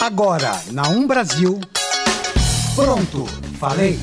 [0.00, 1.60] Agora, na Um Brasil.
[2.74, 3.26] Pronto,
[3.58, 3.98] falei.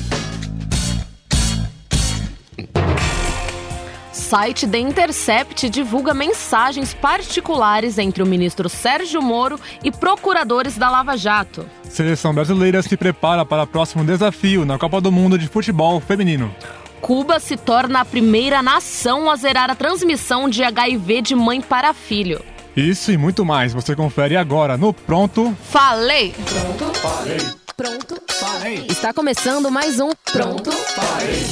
[4.12, 11.16] Site The Intercept divulga mensagens particulares entre o ministro Sérgio Moro e procuradores da Lava
[11.16, 11.66] Jato.
[11.82, 16.54] Seleção brasileira se prepara para o próximo desafio na Copa do Mundo de Futebol Feminino.
[17.00, 21.92] Cuba se torna a primeira nação a zerar a transmissão de HIV de mãe para
[21.92, 22.40] filho.
[22.78, 25.52] Isso e muito mais você confere agora no Pronto.
[25.64, 26.32] Falei!
[26.32, 27.38] Pronto, falei.
[27.76, 28.86] Pronto, falei.
[28.88, 31.44] Está começando mais um Pronto, falei.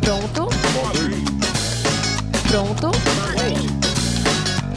[0.00, 1.24] Pronto, falei.
[2.48, 3.54] Pronto, falei.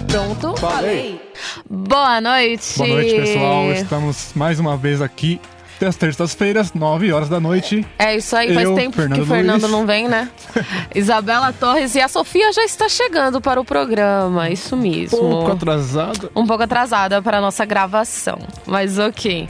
[0.08, 1.22] Pronto, falei.
[1.70, 2.76] Boa noite.
[2.76, 3.72] Boa noite, pessoal.
[3.72, 5.40] Estamos mais uma vez aqui
[5.84, 7.86] das terças-feiras, 9 horas da noite.
[8.00, 9.72] É isso aí, faz Eu, tempo Fernando que o Fernando Luiz.
[9.72, 10.30] não vem, né?
[10.96, 15.18] Isabela Torres e a Sofia já está chegando para o programa, isso mesmo.
[15.18, 16.32] Pouco atrasado.
[16.36, 19.48] Um pouco atrasada para a nossa gravação, mas ok.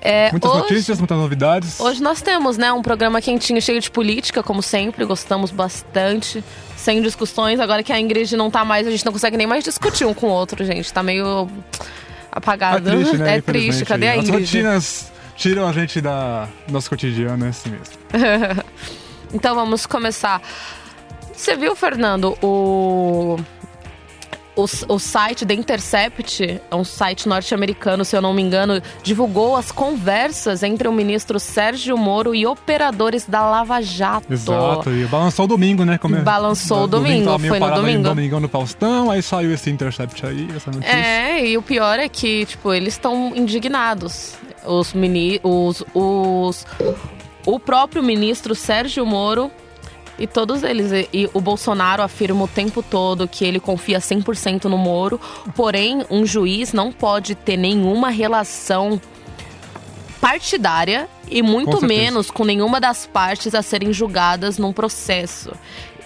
[0.00, 1.80] É, Muitas hoje, notícias, muitas novidades.
[1.80, 6.44] Hoje nós temos, né, um programa quentinho, cheio de política, como sempre, gostamos bastante.
[6.76, 9.64] Sem discussões, agora que a Ingrid não tá mais, a gente não consegue nem mais
[9.64, 10.92] discutir um com o outro, gente.
[10.92, 11.48] Tá meio
[12.30, 12.88] apagado.
[12.88, 13.34] É triste, né?
[13.36, 14.40] É triste, cadê a As Ingrid?
[14.44, 18.64] rotinas tiram a gente da nosso cotidiano, é assim mesmo.
[19.32, 20.40] Então vamos começar.
[21.32, 23.36] Você viu, Fernando, o,
[24.56, 29.54] o, o site da Intercept, é um site norte-americano, se eu não me engano, divulgou
[29.54, 34.32] as conversas entre o ministro Sérgio Moro e operadores da Lava Jato.
[34.32, 34.90] Exato.
[34.90, 35.98] E balançou o domingo, né?
[35.98, 38.02] Como é- Balançou o do- domingo, meio foi no domingo.
[38.04, 40.96] domingão no Faustão, aí saiu esse intercept aí, essa notícia.
[40.96, 44.36] É, e o pior é que, tipo, eles estão indignados.
[44.66, 46.66] Os mini, os, os
[47.46, 49.50] o próprio ministro Sérgio Moro
[50.18, 51.08] e todos eles.
[51.12, 55.20] E, o Bolsonaro afirma o tempo todo que ele confia 100% no Moro,
[55.54, 59.00] porém, um juiz não pode ter nenhuma relação
[60.20, 61.86] partidária e Com muito certeza.
[61.86, 65.52] menos com nenhuma das partes a serem julgadas num processo.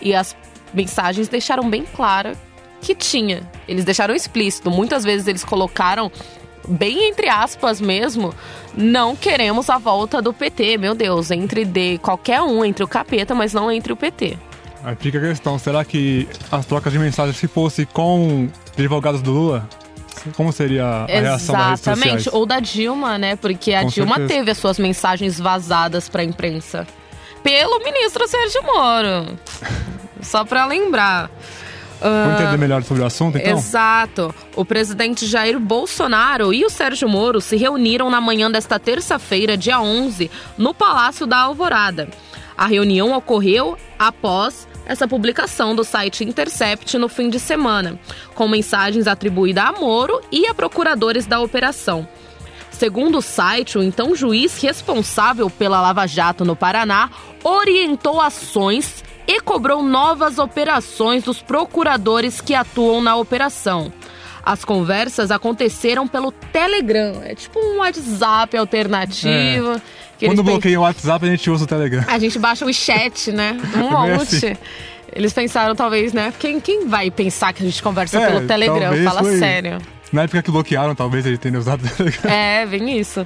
[0.00, 0.36] E as
[0.74, 2.36] mensagens deixaram bem claro
[2.80, 3.42] que tinha.
[3.68, 4.70] Eles deixaram explícito.
[4.70, 6.10] Muitas vezes eles colocaram
[6.68, 8.34] bem entre aspas mesmo,
[8.74, 13.34] não queremos a volta do PT, meu Deus, entre de qualquer um, entre o capeta,
[13.34, 14.36] mas não entre o PT.
[14.82, 19.30] Aí fica a questão, será que as trocas de mensagens, se fosse com advogados do
[19.30, 19.68] Lula,
[20.36, 23.36] como seria a reação das redes Exatamente, ou da Dilma, né?
[23.36, 24.38] Porque a Com Dilma certeza.
[24.38, 26.86] teve as suas mensagens vazadas para a imprensa
[27.42, 29.38] pelo ministro Sérgio Moro.
[30.22, 31.30] Só para lembrar.
[32.00, 33.52] Vamos entender melhor sobre o assunto, então?
[33.52, 34.34] Exato.
[34.56, 39.80] O presidente Jair Bolsonaro e o Sérgio Moro se reuniram na manhã desta terça-feira, dia
[39.80, 42.08] 11, no Palácio da Alvorada.
[42.56, 47.98] A reunião ocorreu após essa publicação do site Intercept no fim de semana,
[48.34, 52.08] com mensagens atribuídas a Moro e a procuradores da operação.
[52.70, 57.10] Segundo o site, o então juiz responsável pela Lava Jato no Paraná
[57.44, 63.92] orientou ações e cobrou novas operações dos procuradores que atuam na operação.
[64.42, 69.70] As conversas aconteceram pelo Telegram, é tipo um WhatsApp alternativo.
[70.20, 72.04] eles Quando bloqueia o WhatsApp, a gente usa o Telegram.
[72.08, 73.56] a gente baixa o chat, né?
[73.76, 74.34] Um Meio monte.
[74.36, 74.56] assim.
[75.12, 76.32] Eles pensaram, talvez, né?
[76.38, 79.04] Quem, quem vai pensar que a gente conversa É, pelo Telegram?
[79.04, 79.78] Fala foi- sério.
[80.12, 81.82] Na época que bloquearam, talvez ele tenha usado.
[82.24, 83.24] É, vem isso.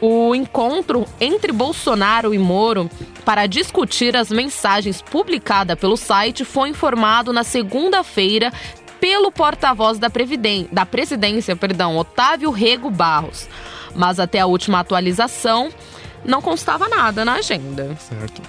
[0.00, 2.90] O encontro entre Bolsonaro e Moro
[3.24, 8.52] para discutir as mensagens publicadas pelo site foi informado na segunda-feira
[9.00, 10.10] pelo porta-voz da,
[10.72, 13.48] da presidência, perdão, Otávio Rego Barros.
[13.94, 15.70] Mas até a última atualização
[16.24, 17.96] não constava nada na agenda.
[17.96, 18.42] Certo.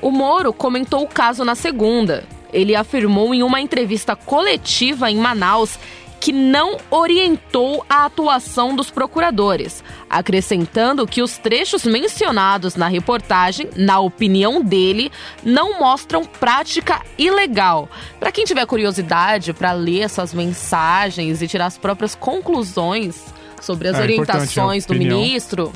[0.00, 2.24] O Moro comentou o caso na segunda.
[2.52, 5.78] Ele afirmou em uma entrevista coletiva em Manaus
[6.20, 13.98] que não orientou a atuação dos procuradores, acrescentando que os trechos mencionados na reportagem, na
[13.98, 15.10] opinião dele,
[15.42, 17.88] não mostram prática ilegal.
[18.18, 23.24] Para quem tiver curiosidade para ler essas mensagens e tirar as próprias conclusões
[23.60, 25.72] sobre as É importante a orientações do ministro,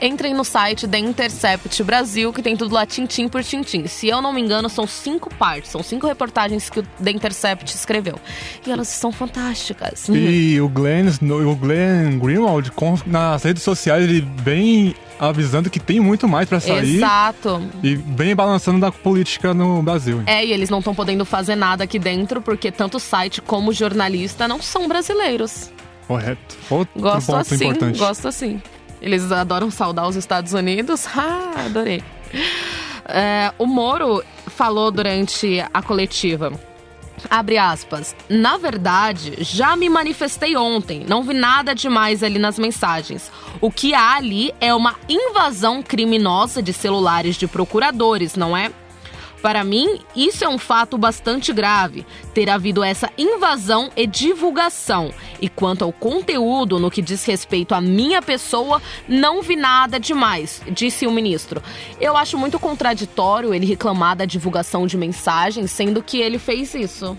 [0.00, 3.86] Entrem no site da Intercept Brasil, que tem tudo lá tintim por tintim.
[3.86, 7.74] Se eu não me engano, são cinco partes, são cinco reportagens que o The Intercept
[7.74, 8.18] escreveu.
[8.66, 10.08] E elas são fantásticas.
[10.08, 11.08] E o Glenn,
[11.46, 12.70] o Glenn Greenwald,
[13.06, 16.96] nas redes sociais, ele vem avisando que tem muito mais pra sair.
[16.96, 17.62] Exato.
[17.82, 20.22] E bem balançando da política no Brasil.
[20.26, 23.70] É, e eles não estão podendo fazer nada aqui dentro, porque tanto o site como
[23.70, 25.72] o jornalista não são brasileiros.
[26.06, 26.56] Correto.
[26.70, 27.98] Outro Gosto ponto assim, importante.
[27.98, 28.60] gosto assim.
[29.06, 31.06] Eles adoram saudar os Estados Unidos.
[31.16, 32.02] Ah, adorei.
[33.08, 36.52] É, o Moro falou durante a coletiva.
[37.30, 38.14] Abre aspas.
[38.28, 41.04] Na verdade, já me manifestei ontem.
[41.08, 43.30] Não vi nada demais ali nas mensagens.
[43.60, 48.70] O que há ali é uma invasão criminosa de celulares de procuradores, não é?
[49.42, 52.04] Para mim, isso é um fato bastante grave,
[52.34, 55.12] ter havido essa invasão e divulgação.
[55.40, 60.62] E quanto ao conteúdo no que diz respeito à minha pessoa, não vi nada demais,
[60.70, 61.62] disse o ministro.
[62.00, 67.16] Eu acho muito contraditório ele reclamar da divulgação de mensagens, sendo que ele fez isso.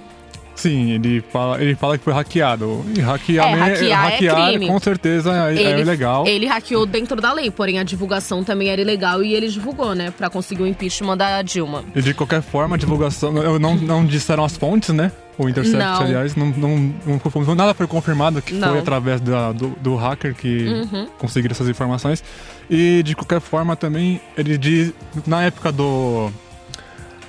[0.57, 2.83] Sim, ele fala, ele fala que foi hackeado.
[2.95, 4.68] E hackear, É, hackear é hackear crime.
[4.68, 6.27] com certeza é, é ele, ilegal.
[6.27, 10.12] Ele hackeou dentro da lei, porém a divulgação também era ilegal e ele divulgou, né,
[10.12, 11.83] Pra conseguir o impeachment da Dilma.
[11.95, 13.31] E de qualquer forma, a divulgação.
[13.59, 15.12] Não, não disseram as fontes, né?
[15.38, 16.01] O Intercept, Não.
[16.01, 18.69] aliás, não, não, não nada foi confirmado que Não.
[18.69, 21.07] foi através da- do, do hacker que Uhum.
[21.19, 22.24] conseguiram essas informações.
[22.68, 24.92] E de qualquer forma também, ele diz.
[25.27, 26.31] Na época do,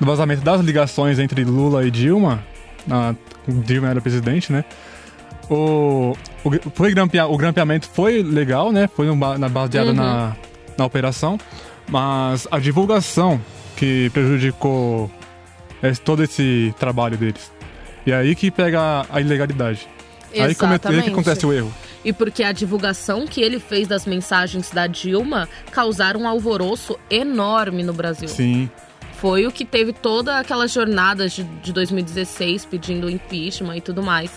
[0.00, 2.42] do vazamento das ligações entre Lula e Dilma,
[2.88, 3.14] na,
[3.46, 4.64] Dilma era presidente, né?
[5.50, 6.14] O,
[6.44, 8.88] o, foi grampea, o grampeamento foi legal, né?
[8.94, 9.94] Foi na- baseado Uhum.
[9.94, 10.36] na,
[10.76, 11.38] na operação,
[11.88, 13.40] mas a divulgação
[13.76, 15.10] que prejudicou
[15.82, 17.50] esse- todo esse trabalho deles.
[18.06, 19.88] E é aí que pega a ilegalidade.
[20.34, 20.64] Aí, aí que
[21.10, 21.72] acontece o erro.
[22.04, 27.82] E porque a divulgação que ele fez das mensagens da Dilma causaram um alvoroço enorme
[27.82, 28.28] no Brasil.
[28.28, 28.70] Sim.
[29.20, 34.30] Foi o que teve toda aquela jornada de, de 2016 pedindo impeachment e tudo mais.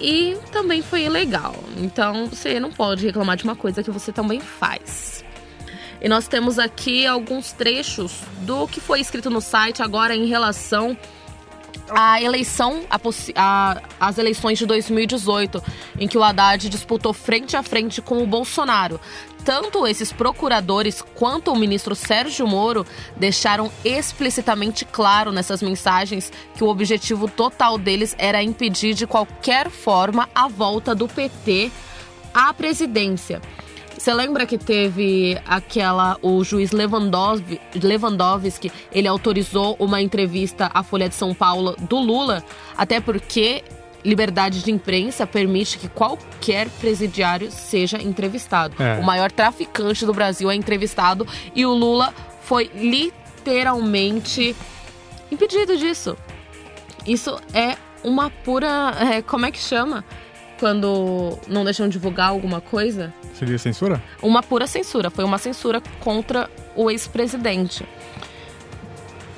[0.00, 1.56] E também foi ilegal.
[1.76, 5.24] Então você não pode reclamar de uma coisa que você também faz.
[6.00, 10.96] E nós temos aqui alguns trechos do que foi escrito no site agora em relação
[11.90, 12.98] à eleição, a
[13.34, 15.62] a- as eleições de 2018,
[15.98, 19.00] em que o Haddad disputou frente a frente com o Bolsonaro.
[19.44, 22.84] Tanto esses procuradores quanto o ministro Sérgio Moro
[23.16, 30.28] deixaram explicitamente claro nessas mensagens que o objetivo total deles era impedir de qualquer forma
[30.34, 31.70] a volta do PT
[32.34, 33.40] à presidência.
[33.98, 36.16] Você lembra que teve aquela.
[36.22, 42.44] O juiz Lewandowski, Lewandowski, ele autorizou uma entrevista à Folha de São Paulo do Lula,
[42.76, 43.64] até porque
[44.04, 48.80] liberdade de imprensa permite que qualquer presidiário seja entrevistado.
[48.80, 49.00] É.
[49.00, 54.54] O maior traficante do Brasil é entrevistado e o Lula foi literalmente
[55.30, 56.16] impedido disso.
[57.04, 58.94] Isso é uma pura.
[59.00, 60.04] é, como é que chama?
[60.58, 63.12] Quando não deixam divulgar alguma coisa?
[63.34, 64.02] Seria censura?
[64.22, 67.86] uma pura censura, foi uma censura contra o ex-presidente.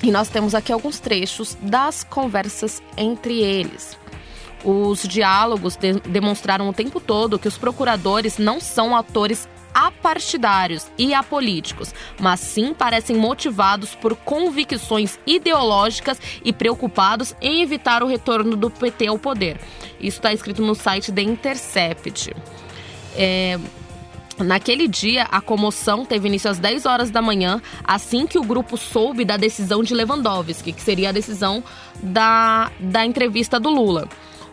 [0.01, 3.95] E nós temos aqui alguns trechos das conversas entre eles.
[4.63, 11.13] Os diálogos de- demonstraram o tempo todo que os procuradores não são atores apartidários e
[11.13, 18.69] apolíticos, mas sim parecem motivados por convicções ideológicas e preocupados em evitar o retorno do
[18.69, 19.59] PT ao poder.
[19.99, 22.35] Isso está escrito no site The Intercept.
[23.15, 23.59] É,
[24.37, 28.75] Naquele dia, a comoção teve início às 10 horas da manhã, assim que o grupo
[28.77, 31.63] soube da decisão de Lewandowski, que seria a decisão
[32.01, 34.07] da, da entrevista do Lula.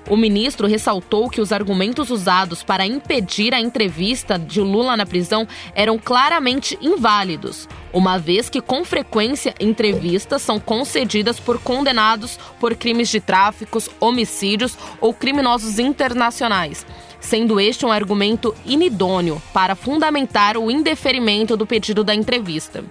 [0.08, 5.46] O ministro ressaltou que os argumentos usados para impedir a entrevista de Lula na prisão
[5.74, 13.08] eram claramente inválidos, uma vez que, com frequência, entrevistas são concedidas por condenados por crimes
[13.08, 16.86] de tráficos, homicídios ou criminosos internacionais
[17.20, 22.84] sendo este um argumento inidôneo para fundamentar o indeferimento do pedido da entrevista.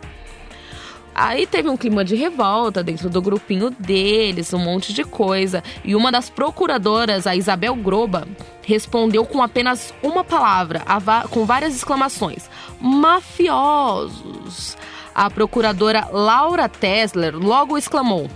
[1.17, 5.63] Aí teve um clima de revolta dentro do grupinho deles, um monte de coisa.
[5.83, 8.27] E uma das procuradoras, a Isabel Groba,
[8.61, 10.83] respondeu com apenas uma palavra,
[11.31, 12.47] com várias exclamações:
[12.79, 14.77] mafiosos.
[15.15, 18.29] A procuradora Laura Tesler logo exclamou: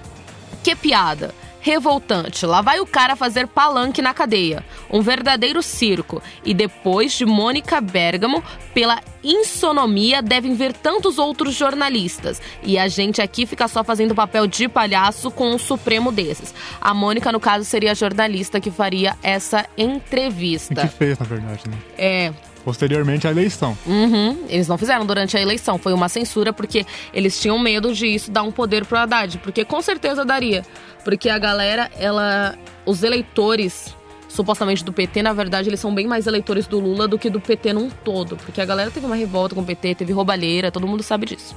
[0.64, 1.36] que piada!
[1.62, 2.46] Revoltante.
[2.46, 4.64] Lá vai o cara fazer palanque na cadeia.
[4.90, 6.22] Um verdadeiro circo.
[6.44, 12.42] E depois de Mônica Bergamo, pela insonomia devem vir tantos outros jornalistas.
[12.64, 16.54] E a gente aqui fica só fazendo papel de palhaço com um supremo desses.
[16.82, 20.82] A Mônica, no caso, seria a jornalista que faria essa E entrevista.
[20.82, 21.78] que fez, na verdade, né?
[21.98, 22.34] É.
[22.64, 23.78] Posteriormente à eleição.
[23.86, 28.06] Uhum, eles não fizeram durante a eleição, foi uma censura porque eles tinham medo de
[28.08, 30.64] isso dar um poder pro Haddad, porque com certeza daria,
[31.04, 33.96] porque a galera, ela, os eleitores
[34.28, 37.42] supostamente do PT, na verdade eles são bem mais eleitores do Lula do que do
[37.42, 40.88] PT num todo, porque a galera teve uma revolta com o PT, teve roubalheira, todo
[40.88, 41.56] mundo sabe disso.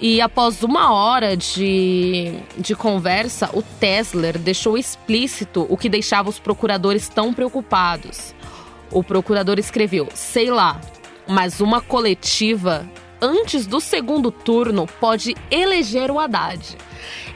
[0.00, 6.38] E após uma hora de, de conversa, o Tesler deixou explícito o que deixava os
[6.38, 8.34] procuradores tão preocupados.
[8.90, 10.80] O procurador escreveu: sei lá,
[11.26, 12.86] mas uma coletiva
[13.20, 16.76] antes do segundo turno pode eleger o Haddad.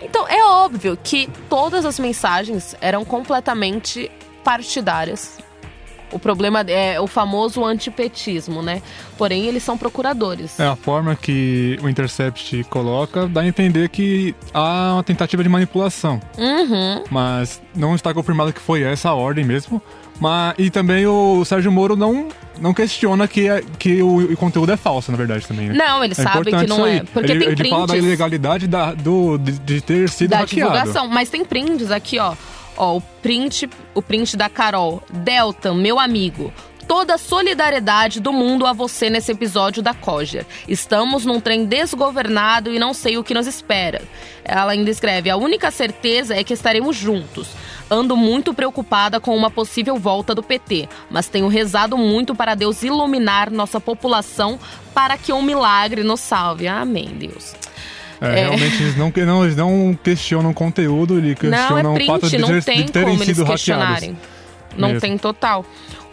[0.02, 4.10] Então, é óbvio que todas as mensagens eram completamente
[4.44, 5.38] partidárias.
[6.10, 8.80] O problema é o famoso antipetismo, né?
[9.18, 10.58] Porém, eles são procuradores.
[10.58, 15.48] É a forma que o Intercept coloca dá a entender que há uma tentativa de
[15.48, 16.18] manipulação.
[16.38, 17.04] Uhum.
[17.10, 19.82] Mas não está confirmado que foi essa a ordem mesmo.
[20.20, 22.28] Mas, e também o Sérgio Moro não,
[22.60, 25.68] não questiona que, é, que o, o conteúdo é falso, na verdade, também.
[25.68, 25.74] Né?
[25.74, 27.02] Não, ele É sabe que não é.
[27.04, 30.38] Porque ele, tem ele prints fala da ilegalidade da, do, de, de ter sido da
[30.38, 30.72] hackeado.
[30.72, 31.08] divulgação.
[31.08, 32.34] Mas tem prints aqui, ó.
[32.76, 35.02] Ó, o print, o print da Carol.
[35.12, 36.52] Delta, meu amigo.
[36.88, 40.46] Toda a solidariedade do mundo a você nesse episódio da Coger.
[40.66, 44.00] Estamos num trem desgovernado e não sei o que nos espera.
[44.42, 47.48] Ela ainda escreve: a única certeza é que estaremos juntos.
[47.90, 52.82] Ando muito preocupada com uma possível volta do PT, mas tenho rezado muito para Deus
[52.82, 54.58] iluminar nossa população
[54.94, 56.68] para que um milagre nos salve.
[56.68, 57.54] Amém, Deus.
[58.20, 62.20] É, Realmente eles não, não, eles não questionam conteúdo, eles Não, questionam é o fato
[62.20, 64.10] print, de, não ter, tem de terem como eles sido questionarem.
[64.10, 64.37] hackeados.
[64.76, 65.00] Não Mesmo.
[65.00, 65.64] tem total.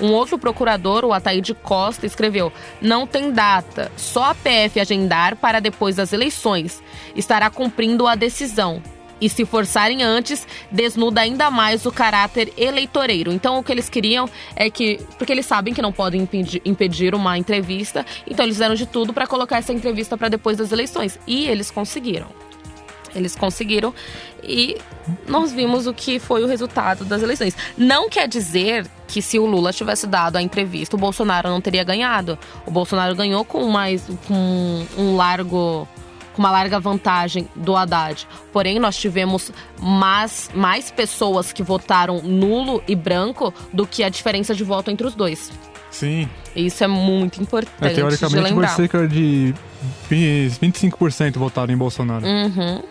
[0.01, 5.59] Um outro procurador, o Ataíde Costa, escreveu: não tem data, só a PF agendar para
[5.59, 6.81] depois das eleições.
[7.15, 8.81] Estará cumprindo a decisão.
[9.19, 13.31] E se forçarem antes, desnuda ainda mais o caráter eleitoreiro.
[13.31, 14.99] Então, o que eles queriam é que.
[15.17, 19.13] Porque eles sabem que não podem impedir, impedir uma entrevista, então eles fizeram de tudo
[19.13, 21.17] para colocar essa entrevista para depois das eleições.
[21.25, 22.27] E eles conseguiram.
[23.15, 23.93] Eles conseguiram
[24.43, 24.77] e
[25.27, 27.55] nós vimos o que foi o resultado das eleições.
[27.77, 31.83] Não quer dizer que se o Lula tivesse dado a entrevista, o Bolsonaro não teria
[31.83, 32.37] ganhado.
[32.65, 35.87] O Bolsonaro ganhou com mais com um largo
[36.33, 38.27] com uma larga vantagem do Haddad.
[38.51, 44.53] Porém, nós tivemos mais, mais pessoas que votaram nulo e branco do que a diferença
[44.53, 45.49] de voto entre os dois.
[45.89, 46.27] Sim.
[46.53, 48.67] Isso é muito importante É, de teoricamente, foi lembrar.
[48.67, 49.53] cerca de
[50.11, 52.25] 25% votaram em Bolsonaro.
[52.25, 52.83] Uhum.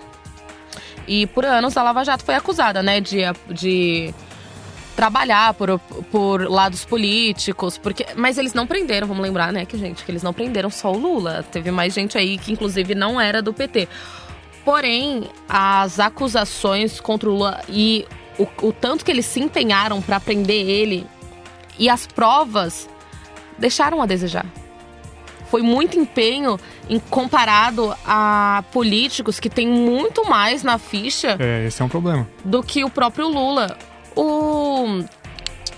[1.06, 3.20] E por anos a Lava Jato foi acusada, né, de,
[3.50, 4.14] de
[4.96, 5.78] trabalhar por,
[6.11, 10.23] por lados políticos, porque mas eles não prenderam, vamos lembrar, né, que gente, que eles
[10.23, 13.88] não prenderam só o Lula, teve mais gente aí que inclusive não era do PT.
[14.64, 18.06] Porém, as acusações contra o Lula e
[18.38, 21.06] o, o tanto que eles se empenharam para prender ele
[21.78, 22.88] e as provas
[23.58, 24.46] deixaram a desejar
[25.51, 26.59] foi muito empenho
[26.89, 32.27] em comparado a políticos que têm muito mais na ficha É, esse é um problema.
[32.45, 33.77] do que o próprio Lula.
[34.17, 35.03] O,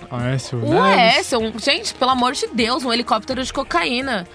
[0.09, 0.81] Aécio o.
[0.81, 4.27] Aécio, um- gente, pelo amor de Deus, um helicóptero de cocaína.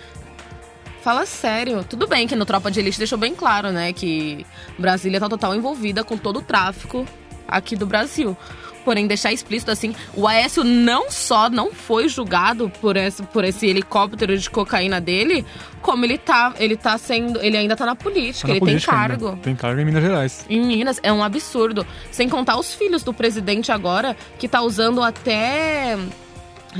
[1.03, 1.85] Fala sério.
[1.89, 4.47] Tudo bem que no Tropa de Elite deixou bem claro, né, que
[4.79, 7.05] Brasília tá total envolvida com todo o tráfico
[7.49, 8.37] aqui do Brasil.
[8.85, 13.67] Porém, deixar explícito assim, o Aécio não só não foi julgado por esse, por esse
[13.67, 15.45] helicóptero de cocaína dele,
[15.81, 18.93] como ele tá, ele tá sendo, ele ainda tá na política, Tá na ele política
[18.93, 19.17] tem ainda.
[19.19, 19.37] cargo.
[19.43, 20.47] Tem cargo em Minas Gerais.
[20.49, 21.87] Em Minas é um absurdo.
[22.11, 25.97] Sem contar os filhos do presidente agora, que tá usando até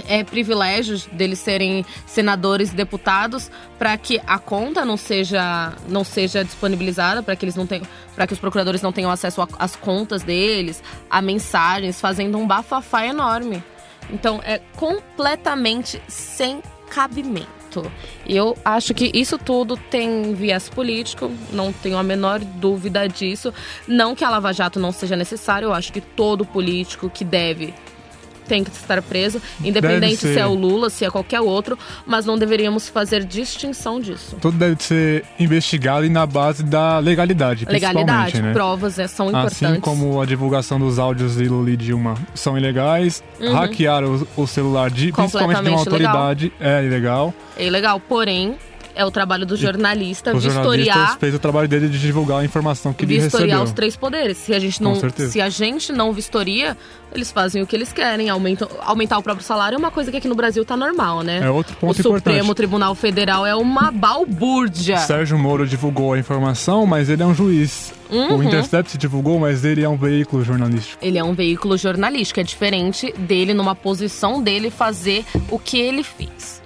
[0.09, 6.45] é, privilégios deles serem senadores e deputados para que a conta não seja não seja
[6.45, 10.23] disponibilizada para que eles não tenham para que os procuradores não tenham acesso às contas
[10.23, 13.63] deles a mensagens fazendo um bafafá enorme.
[14.11, 17.91] Então é completamente sem cabimento.
[18.27, 23.53] Eu acho que isso tudo tem viés político não tenho a menor dúvida disso.
[23.89, 27.73] Não que a Lava Jato não seja necessário eu acho que todo político que deve
[28.47, 32.37] tem que estar preso, independente se é o Lula, se é qualquer outro, mas não
[32.39, 34.37] deveríamos fazer distinção disso.
[34.41, 38.53] Tudo deve ser investigado e na base da legalidade, Legalidade, né?
[38.53, 39.63] provas é, são importantes.
[39.63, 44.47] Assim como a divulgação dos áudios de Lula e Dilma são ilegais, hackear o, o
[44.47, 45.79] celular de, principalmente de uma Uhum.
[45.79, 47.35] Autoridade é ilegal.
[47.57, 48.57] É ilegal, porém,
[48.95, 52.93] é o trabalho do jornalista jornalistas vistoriar, fez o trabalho dele de divulgar a informação
[52.93, 53.65] que ele vistoriar recebeu.
[53.65, 54.37] os três poderes.
[54.37, 56.77] Se a gente não, se a gente não vistoria,
[57.15, 60.17] eles fazem o que eles querem, aumentam, aumentar o próprio salário é uma coisa que
[60.17, 61.41] aqui no Brasil tá normal, né?
[61.43, 62.55] É outro ponto o Supremo importante.
[62.57, 64.99] Tribunal Federal é uma balbúrdia.
[64.99, 67.93] Sérgio Moro divulgou a informação, mas ele é um juiz.
[68.11, 68.39] Uhum.
[68.39, 70.99] O Intercept divulgou, mas ele é um veículo jornalístico.
[71.05, 76.03] Ele é um veículo jornalístico, é diferente dele, numa posição dele, fazer o que ele
[76.03, 76.62] fez.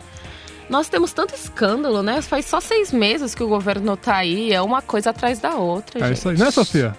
[0.69, 2.21] Nós temos tanto escândalo, né?
[2.23, 6.01] Faz só seis meses que o governo tá aí, é uma coisa atrás da outra.
[6.01, 6.17] É gente.
[6.19, 6.97] isso aí, né, Sofia?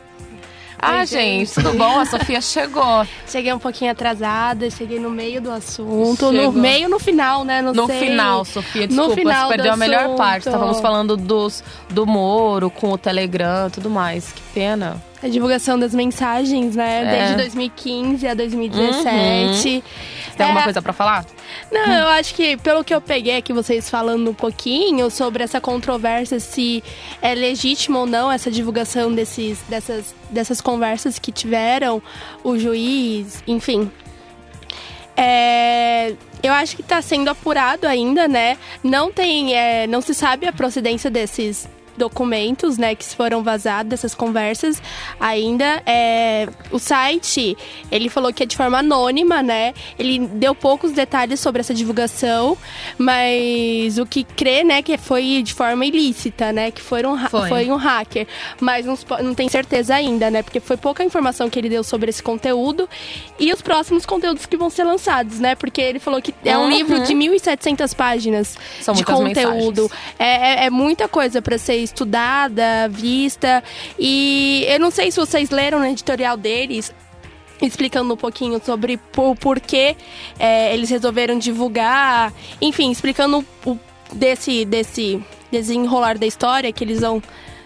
[0.80, 1.54] Ah, Oi, gente, gente.
[1.56, 2.00] tudo bom?
[2.00, 3.06] A Sofia chegou.
[3.28, 6.30] Cheguei um pouquinho atrasada, cheguei no meio do assunto.
[6.30, 6.34] Chegou.
[6.34, 7.64] No meio, no final, né?
[7.64, 8.00] Não No sei.
[8.00, 10.18] final, Sofia, desculpa, final você perdeu a melhor assunto.
[10.18, 10.48] parte.
[10.48, 14.32] Estávamos falando dos, do Moro com o Telegram e tudo mais.
[14.32, 15.02] Que pena.
[15.22, 17.04] A divulgação das mensagens, né?
[17.04, 17.18] É.
[17.18, 19.84] Desde 2015 a 2017.
[20.38, 20.64] tem alguma É.
[20.64, 21.26] coisa pra falar?
[21.72, 25.60] Não, eu acho que pelo que eu peguei aqui vocês falando um pouquinho sobre essa
[25.60, 26.84] controvérsia se
[27.22, 32.02] é legítimo ou não essa divulgação desses, dessas, dessas conversas que tiveram
[32.44, 33.90] o juiz, enfim.
[35.16, 38.56] É, eu acho que está sendo apurado ainda, né?
[38.84, 44.14] Não tem, é, não se sabe a procedência desses documentos, né, que foram vazados dessas
[44.14, 44.82] conversas
[45.20, 45.82] ainda.
[45.86, 47.58] É, o site,
[47.92, 49.74] ele falou que é de forma anônima, né?
[49.98, 52.58] Ele deu poucos detalhes sobre essa divulgação,
[53.12, 56.72] mas o que crê, né, que foi de forma ilícita, né?
[56.72, 57.50] Que foram ha- Foi.
[57.50, 58.28] foi um hacker.
[58.60, 60.44] Mas não, não tem certeza ainda, né?
[60.44, 62.88] Porque foi pouca informação que ele deu sobre esse conteúdo
[63.40, 65.56] e os próximos conteúdos que vão ser lançados, né?
[65.56, 66.70] Porque ele falou que é um Uhum.
[66.70, 69.90] livro de 1.700 páginas São de conteúdo.
[70.20, 73.64] É, é- é muita coisa para ser estudada, vista.
[73.98, 76.94] E eu não sei se vocês leram no editorial deles.
[77.60, 79.96] Explicando um pouquinho sobre o porquê
[80.38, 83.76] é, eles resolveram divulgar, enfim, explicando o,
[84.14, 85.20] desse, desse
[85.52, 87.20] desenrolar da história que eles vão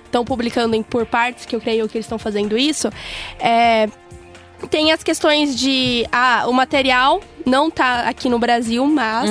[0.06, 2.90] estão publicando em por partes, que eu creio que eles estão fazendo isso.
[3.40, 3.88] É,
[4.70, 9.30] tem as questões de ah, o material não tá aqui no Brasil, mas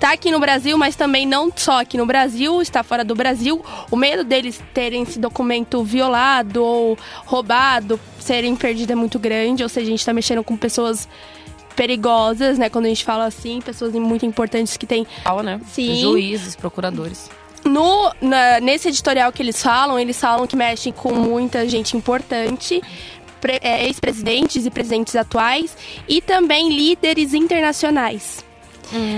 [0.00, 3.64] tá aqui no Brasil, mas também não só aqui no Brasil, está fora do Brasil.
[3.90, 9.68] O medo deles terem esse documento violado ou roubado, serem perdido é muito grande, ou
[9.68, 11.08] seja, a gente tá mexendo com pessoas
[11.76, 15.06] perigosas, né, quando a gente fala assim, pessoas muito importantes que têm
[15.42, 15.60] né?
[15.72, 16.00] Sim.
[16.00, 17.30] Juízes, procuradores.
[17.64, 22.82] no, na- nesse editorial que eles falam, eles falam que mexem com muita gente importante,
[23.62, 25.76] ex-presidentes e presidentes atuais,
[26.08, 28.44] e também líderes internacionais.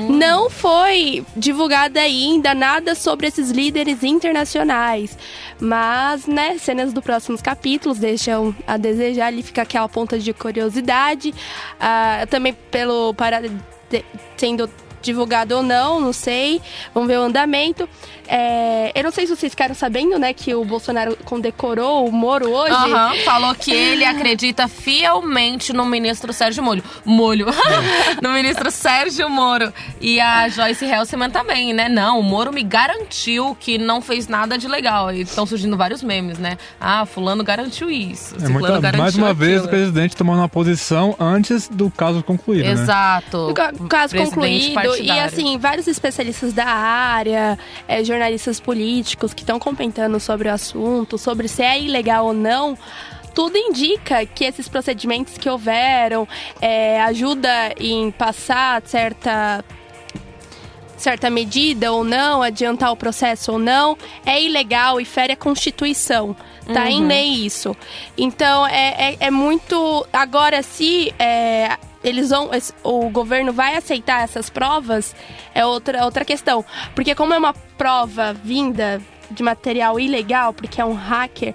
[0.09, 5.19] Não foi divulgado ainda nada sobre esses líderes internacionais.
[5.59, 9.27] Mas, né, cenas do próximos capítulos deixam a desejar.
[9.27, 11.35] Ali fica aquela ponta de curiosidade.
[11.81, 14.05] Ah, também pelo para de-
[14.37, 14.71] sendo
[15.05, 16.61] divulgado ou não, não sei.
[16.93, 17.89] Vamos ver o andamento.
[18.27, 22.51] É, eu não sei se vocês ficaram sabendo, né, que o Bolsonaro condecorou o Moro
[22.51, 22.73] hoje.
[22.73, 26.83] Aham, falou que ele acredita fielmente no ministro Sérgio Molho.
[27.05, 27.47] Molho.
[28.23, 29.71] no ministro Sérgio Moro.
[30.01, 31.89] E a Joyce Helsman também, né?
[31.89, 35.13] Não, o Moro me garantiu que não fez nada de legal.
[35.13, 36.57] E estão surgindo vários memes, né?
[36.81, 38.37] Ah, fulano garantiu isso.
[38.43, 39.69] É muita, garantiu mais uma vez o aquilo.
[39.69, 42.73] presidente tomando uma posição antes do caso concluído, né?
[42.73, 43.51] Exato.
[43.51, 44.75] O ca- caso concluído.
[45.03, 51.19] E assim, vários especialistas da área, é, jornalistas políticos que estão comentando sobre o assunto,
[51.19, 52.77] sobre se é ilegal ou não.
[53.35, 56.27] Tudo indica que esses procedimentos que houveram
[56.61, 59.65] é, ajuda em passar certa
[60.97, 66.35] certa medida ou não, adiantar o processo ou não, é ilegal e fere a Constituição.
[66.73, 67.77] Tá em lei isso.
[68.17, 70.07] Então é, é, é muito.
[70.11, 72.51] Agora, se é, eles vão.
[72.83, 75.17] O governo vai aceitar essas provas,
[75.55, 76.65] é outra, outra questão.
[76.95, 81.55] Porque como é uma prova vinda de material ilegal, porque é um hacker,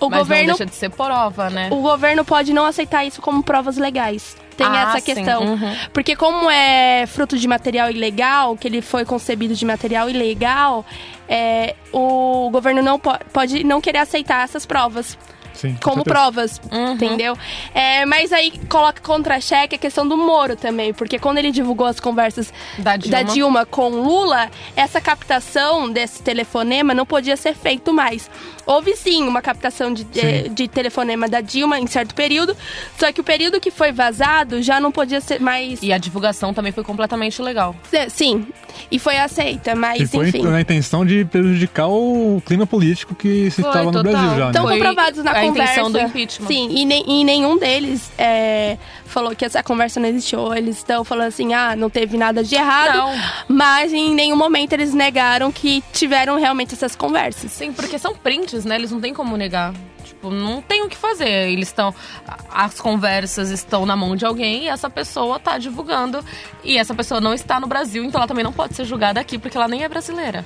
[0.00, 1.68] o Mas governo não deixa de ser prova, né?
[1.70, 4.36] o governo pode não aceitar isso como provas legais.
[4.56, 5.42] Tem Ah, essa questão.
[5.42, 5.76] uhum.
[5.92, 10.84] Porque como é fruto de material ilegal, que ele foi concebido de material ilegal,
[11.28, 15.16] é, o governo não po- pode não querer aceitar essas provas
[15.58, 16.14] Sim, com como certeza.
[16.14, 16.92] provas, Uhum.
[16.92, 17.36] entendeu?
[17.74, 21.98] É, mas aí coloca contra-cheque a questão do Moro também, porque quando ele divulgou as
[22.00, 23.66] conversas Da Dilma.
[23.66, 28.30] com Lula, essa captação desse telefonema não podia ser feito mais.
[28.64, 32.54] Houve sim uma captação de, de, de telefonema da Dilma em certo período,
[32.98, 35.82] só que o período que foi vazado já não podia ser mais.
[35.82, 37.74] E a divulgação também foi completamente legal.
[38.10, 38.46] Sim,
[38.90, 40.42] e foi aceita, mas E foi enfim.
[40.42, 44.12] na intenção de prejudicar o clima político que se estava no total.
[44.12, 44.50] Brasil já, né?
[44.50, 45.34] Estão Foi comprovados na a.
[45.48, 46.46] intenção do impeachment.
[46.46, 50.54] Sim, e, nem- e nenhum deles é, falou que essa conversa não existiu.
[50.54, 52.96] Eles estão falando assim, ah, não teve nada de errado.
[52.96, 53.12] Não.
[53.48, 57.50] Mas em nenhum momento eles negaram que tiveram realmente essas conversas.
[57.52, 58.76] Sim, porque são prints, né?
[58.76, 59.72] Eles não tem como negar.
[60.04, 61.50] Tipo, não tem o que fazer.
[61.50, 61.94] Eles estão.
[62.50, 66.24] As conversas estão na mão de alguém e essa pessoa tá divulgando.
[66.64, 69.38] E essa pessoa não está no Brasil, então ela também não pode ser julgada aqui,
[69.38, 70.44] porque ela nem é brasileira.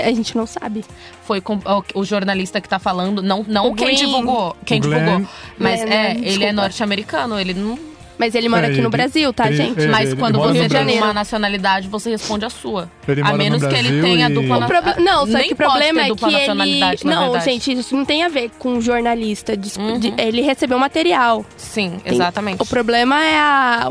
[0.00, 0.84] A gente não sabe.
[1.22, 3.96] Foi com, o, o jornalista que tá falando, não, não O quem Glenn.
[3.96, 4.56] divulgou.
[4.64, 5.04] Quem O Glenn.
[5.04, 5.28] divulgou.
[5.58, 6.52] Mas Glenn, é, ele é Desculpa.
[6.52, 7.78] norte-americano, ele não.
[8.18, 9.80] Mas ele mora É, aqui no ele- Brasil, tá, ele- gente?
[9.80, 12.88] ele- Mas quando você tem uma nacionalidade, você responde a sua.
[13.08, 15.38] Ele a mora no menos que ele tenha e- dupla O na- Proble- Não, só
[15.38, 16.32] Nem que o problema é que ele.
[16.32, 17.44] nacionalidade, Não, verdade.
[17.44, 19.56] gente, isso não tem a ver com jornalista.
[19.56, 19.98] Des- Uhum.
[19.98, 21.44] de- Ele recebeu material.
[21.56, 22.62] Sim, Tem- exatamente.
[22.62, 23.88] O problema é a,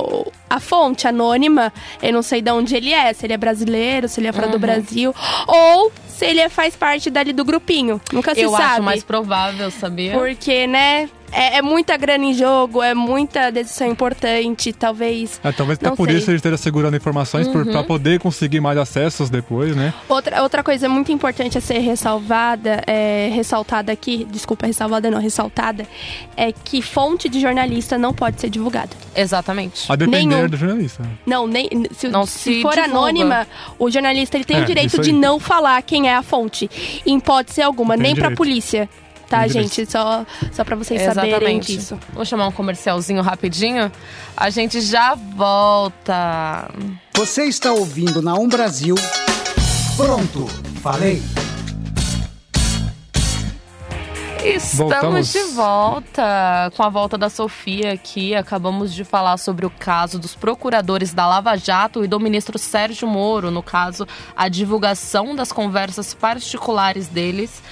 [0.49, 1.71] a fonte anônima.
[2.01, 3.11] Eu não sei de onde ele é.
[3.13, 4.59] Se ele é brasileiro, se ele é fora do Uhum.
[4.59, 5.13] Brasil.
[5.47, 7.99] Ou se ele faz parte dali do grupinho.
[8.11, 8.63] Nunca se Eu sabe.
[8.63, 10.13] acho mais provável, sabia?
[10.13, 11.09] Porque, né?
[11.33, 15.39] É, é muita grana em jogo, é muita decisão importante, talvez.
[15.43, 16.17] É, talvez até por sei.
[16.17, 19.93] isso ele esteja segurando informações por, pra poder conseguir mais acessos depois, né?
[20.07, 25.87] Outra, outra coisa muito importante a ser ressalvada, é, ressaltada aqui, desculpa, ressalvada não, ressaltada,
[26.37, 28.91] é que fonte de jornalista não pode ser divulgada.
[29.15, 29.91] Exatamente.
[29.91, 30.47] A depender Nenhum.
[30.49, 31.03] do jornalista.
[31.25, 32.83] Não, nem se, Não se se for divulga.
[32.91, 33.47] anônima,
[33.79, 36.69] o jornalista ele tem É, o direito de não falar quem é a fonte.
[37.05, 38.37] Em hipótese alguma, Tem nem pra direito.
[38.37, 38.89] polícia.
[39.33, 39.89] Tá, gente?
[39.89, 41.75] Só, só pra vocês saberem Exatamente.
[41.75, 41.99] disso.
[42.13, 43.91] Vou chamar um comercialzinho rapidinho.
[44.37, 46.69] A gente já volta.
[47.15, 48.93] Você está ouvindo na Um Brasil.
[49.97, 50.45] Pronto,
[50.83, 51.19] falei.
[54.45, 55.31] Estamos Voltamos.
[55.31, 58.35] de volta com a volta da Sofia aqui.
[58.35, 63.07] Acabamos de falar sobre o caso dos procuradores da Lava Jato e do ministro Sérgio
[63.07, 67.63] Moro, no caso, a divulgação das conversas particulares deles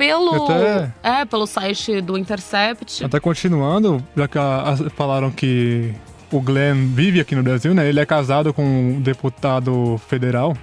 [0.00, 3.04] pelo Até- é pelo site do Intercept.
[3.04, 5.92] Até continuando, já que a- a- falaram que
[6.32, 7.86] o Glenn vive aqui no Brasil, né?
[7.86, 10.56] Ele é casado com um deputado federal,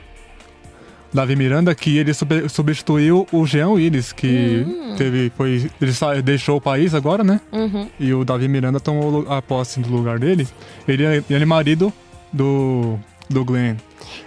[1.14, 4.66] Davi Miranda, que ele sub- substituiu o Jean Willis, que
[4.98, 7.40] teve, foi, ele sa- deixou o país agora, né?
[7.52, 7.88] Uhum.
[8.00, 10.48] E o Davi Miranda tomou a posse do lugar dele.
[10.88, 11.94] Ele é, ele é marido
[12.34, 12.98] do,
[13.30, 13.76] do Glenn.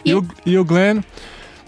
[0.04, 1.00] E, E- o, e o Glenn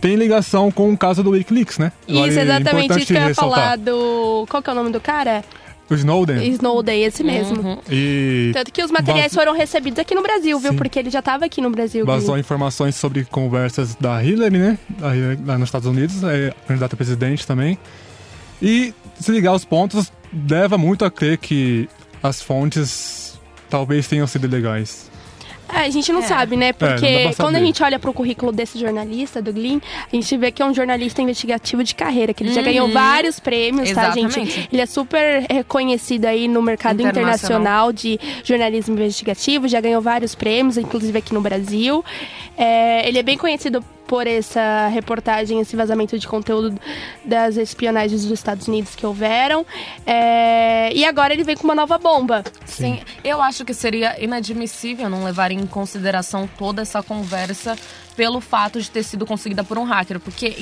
[0.03, 1.91] tem ligação com o caso do Wikileaks, né?
[2.07, 3.59] Isso, Vale- exatamente isso que eu ia ressaltar.
[3.59, 4.47] falar do.
[4.51, 5.43] Qual que é o nome do cara?
[5.91, 6.47] O Snowden.
[6.53, 7.61] Snowden, esse mesmo.
[7.62, 7.79] Uhum.
[7.91, 10.71] E Tanto que os materiais Vaz- foram recebidos aqui no Brasil, viu?
[10.73, 10.77] Sim.
[10.77, 12.05] Porque ele já tava aqui no Brasil.
[12.07, 12.41] vazou Gui.
[12.41, 14.79] informações sobre conversas da Hillary, né?
[14.88, 17.79] Da Hillary, lá nos Estados Unidos, é candidata a presidente também.
[18.61, 20.11] E se ligar os pontos,
[20.49, 21.88] leva muito a crer que
[22.23, 23.38] as fontes
[23.69, 25.11] talvez tenham sido legais.
[25.75, 26.27] É, a gente não É.
[26.27, 26.73] sabe, né?
[26.73, 29.81] dá Porque pra quando a gente olha pro currículo desse jornalista, do Glyn,
[30.13, 33.41] a gente vê que é um jornalista investigativo de carreira, que ele já ganhou vários
[33.41, 34.39] prêmios, tá, gente?
[34.39, 34.69] Exatamente.
[34.73, 37.23] Ele é super reconhecido aí no mercado Internacional.
[37.23, 42.05] internacional de jornalismo investigativo, já ganhou vários prêmios, inclusive aqui no Brasil.
[42.57, 46.79] É, ele é bem conhecido por essa reportagem, esse vazamento de conteúdo
[47.25, 49.65] das espionagens dos Estados Unidos que houveram.
[50.07, 52.45] É, e agora ele vem com uma nova bomba.
[52.67, 57.77] Sim, eu acho que seria inadmissível não levar em consideração toda essa conversa
[58.17, 60.55] pelo fato de ter sido conseguida por um hacker, porque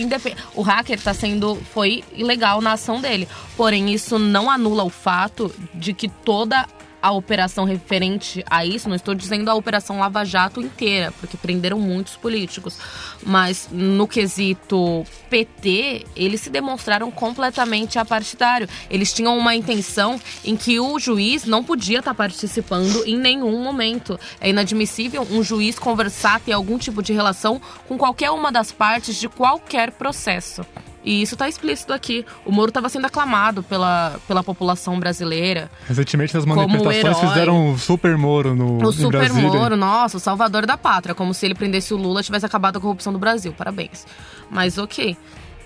[0.54, 3.28] o hacker está sendo foi ilegal na ação dele.
[3.56, 6.66] Porém, isso não anula o fato de que toda
[7.02, 11.78] a operação referente a isso, não estou dizendo a operação Lava Jato inteira, porque prenderam
[11.78, 12.78] muitos políticos,
[13.22, 18.68] mas no quesito PT, eles se demonstraram completamente apartidário.
[18.90, 24.18] Eles tinham uma intenção em que o juiz não podia estar participando em nenhum momento.
[24.40, 29.16] É inadmissível um juiz conversar, ter algum tipo de relação com qualquer uma das partes
[29.16, 30.64] de qualquer processo.
[31.02, 32.26] E isso está explícito aqui.
[32.44, 35.70] O Moro estava sendo aclamado pela, pela população brasileira.
[35.88, 39.48] Recentemente, as manifestações fizeram um super Moro no, O Super Brasília.
[39.50, 41.14] Moro, nossa, o salvador da pátria.
[41.14, 43.52] Como se ele prendesse o Lula tivesse acabado a corrupção do Brasil.
[43.52, 44.06] Parabéns.
[44.50, 45.16] Mas ok.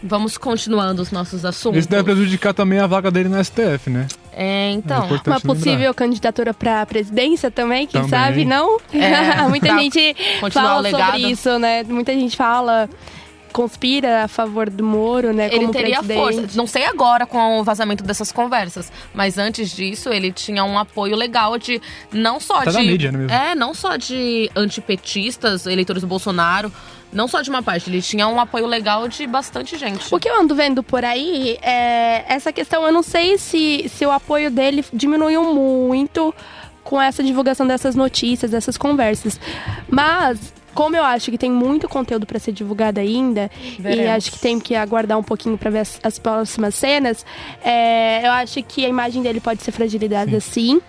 [0.07, 1.79] Vamos continuando os nossos assuntos.
[1.81, 4.07] Isso deve prejudicar também a vaga dele no STF, né?
[4.33, 5.07] É, É então.
[5.07, 5.55] importante Uma lembrar.
[5.55, 8.11] possível candidatura pra presidência também, quem Também.
[8.11, 8.79] sabe, não?
[8.93, 10.15] É, Muita gente
[10.53, 11.83] fala o sobre isso, né?
[11.85, 12.87] Muita gente fala,
[13.55, 15.47] conspira a favor do Moro, né?
[15.47, 16.19] Ele como teria presidente.
[16.19, 16.57] força.
[16.57, 21.15] Não sei agora com o vazamento dessas conversas, mas antes disso ele tinha um apoio
[21.15, 21.81] legal de
[22.13, 23.33] não só Tá de na mídia, né, mesmo?
[23.33, 26.73] é não só de antipetistas, eleitores do Bolsonaro,
[27.13, 27.89] não só de uma parte.
[27.89, 30.13] Ele tinha um apoio legal de bastante gente.
[30.13, 34.05] O que eu ando vendo por aí é essa questão, eu não sei se, se
[34.05, 36.35] o apoio dele diminuiu muito
[36.83, 39.39] com essa divulgação dessas notícias, dessas conversas.
[39.89, 44.11] Mas, como eu acho que tem muito conteúdo para ser divulgado ainda, e Veremos.
[44.13, 47.25] acho que tem que aguardar um pouquinho para ver as, as próximas cenas,
[47.65, 50.81] é, eu acho que a imagem dele pode ser fragilizada sim.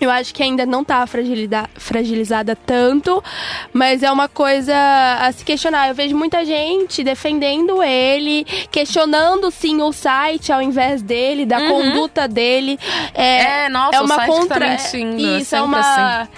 [0.00, 3.22] Eu acho que ainda não tá fragilida- fragilizada tanto,
[3.72, 4.74] mas é uma coisa
[5.20, 5.88] a se questionar.
[5.88, 12.26] Eu vejo muita gente defendendo ele, questionando sim o site ao invés dele, da conduta
[12.26, 12.76] dele.
[13.14, 14.68] É, É, nossa, é o uma site que tá contra.
[14.68, 16.20] mentindo, é Isso é sempre uma.
[16.22, 16.30] assim.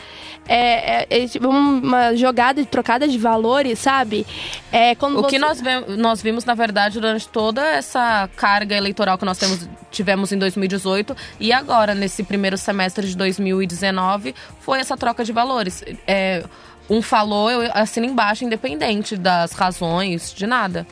[0.48, 4.26] É, é, é tipo uma jogada de trocada de valores, sabe?
[4.70, 5.30] É quando O você...
[5.30, 5.60] que nós,
[5.96, 11.16] nós vimos, na verdade, durante toda essa carga eleitoral que nós temos, tivemos em 2018
[11.40, 15.82] e agora, nesse primeiro semestre de 2019, foi essa troca de valores.
[16.06, 16.44] É,
[16.88, 20.86] um falou, eu assino embaixo, independente das razões, de nada.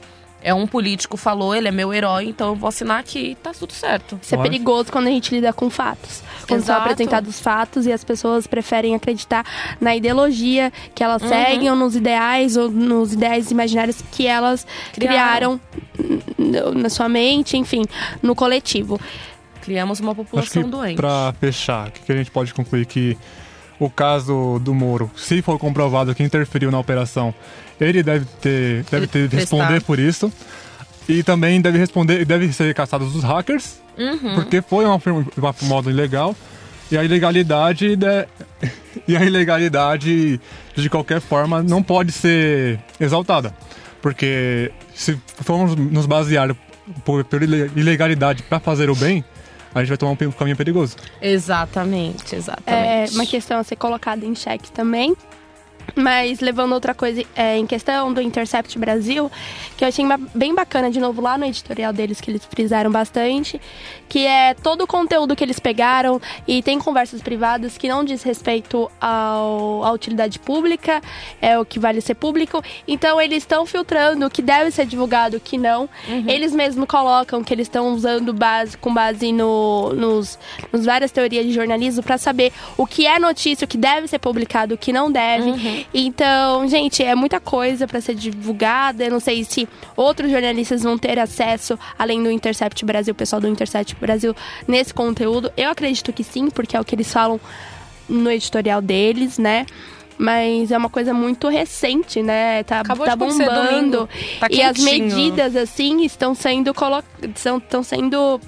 [0.47, 3.53] É um político falou, ele é meu herói, então eu vou assinar aqui e tá
[3.59, 4.21] tudo certo.
[4.23, 6.23] Isso é perigoso quando a gente lida com fatos.
[6.47, 6.83] Quando são Exato.
[6.83, 9.43] apresentados fatos e as pessoas preferem acreditar
[9.81, 11.29] na ideologia que elas Uhum.
[11.31, 15.59] seguem ou nos ideais ou nos ideais imaginários que elas criaram,
[15.97, 16.75] Criaram.
[16.75, 17.87] na sua mente, enfim,
[18.23, 19.01] no coletivo.
[19.63, 20.97] Criamos uma Acho população que doente.
[20.97, 22.85] pra fechar, o que que a gente pode concluir?
[22.85, 23.17] Que
[23.81, 27.35] o caso do Moro, se for comprovado que interferiu na operação,
[27.81, 30.33] ele deve ter, deve ter responder por isso.
[31.09, 34.35] E também deve responder, deve ser caçado dos hackers, Uhum.
[34.37, 35.01] porque foi uma,
[35.37, 36.35] uma modo ilegal.
[36.91, 38.27] E a ilegalidade de-
[39.09, 40.41] e a ilegalidade
[40.77, 43.55] de qualquer forma não pode ser exaltada.
[44.01, 46.55] Porque se formos nos basear
[47.05, 49.25] por, por ile- ilegalidade para fazer o bem,
[49.75, 50.97] a gente vai tomar um caminho perigoso.
[51.21, 53.15] Exatamente, É exatamente.
[53.15, 55.15] uma questão a ser colocada em xeque também.
[55.95, 59.31] Mas levando outra coisa é, em questão do Intercept Brasil,
[59.77, 63.61] que eu achei bem bacana de novo lá no editorial deles, que eles frisaram bastante,
[64.09, 68.23] que é todo o conteúdo que eles pegaram e tem conversas privadas que não diz
[68.23, 71.01] respeito ao, à utilidade pública,
[71.41, 72.63] é o que vale ser público.
[72.87, 75.89] Então eles estão filtrando o que deve ser divulgado, o que não.
[76.29, 80.39] Eles mesmos colocam que eles estão usando base, com base no, nos,
[80.73, 84.19] nos várias teorias de jornalismo para saber o que é notícia, o que deve ser
[84.19, 85.51] publicado, o que não deve.
[85.93, 89.05] Então, gente, é muita coisa para ser divulgada.
[89.05, 93.41] Eu não sei se outros jornalistas vão ter acesso, além do Intercept Brasil, o pessoal
[93.41, 94.35] do Intercept Brasil,
[94.67, 95.53] nesse conteúdo.
[95.57, 97.41] Eu acredito que sim, porque é o que eles falam
[98.09, 99.67] no editorial deles, né?
[100.17, 102.63] Mas é uma coisa muito recente, né?
[102.63, 104.09] Tá, Acabou tá bombando.
[104.39, 107.03] Tá e as medidas, assim, estão sendo, colo...
[107.35, 108.41] são, estão sendo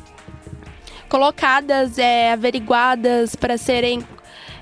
[1.09, 4.03] colocadas, é, averiguadas para serem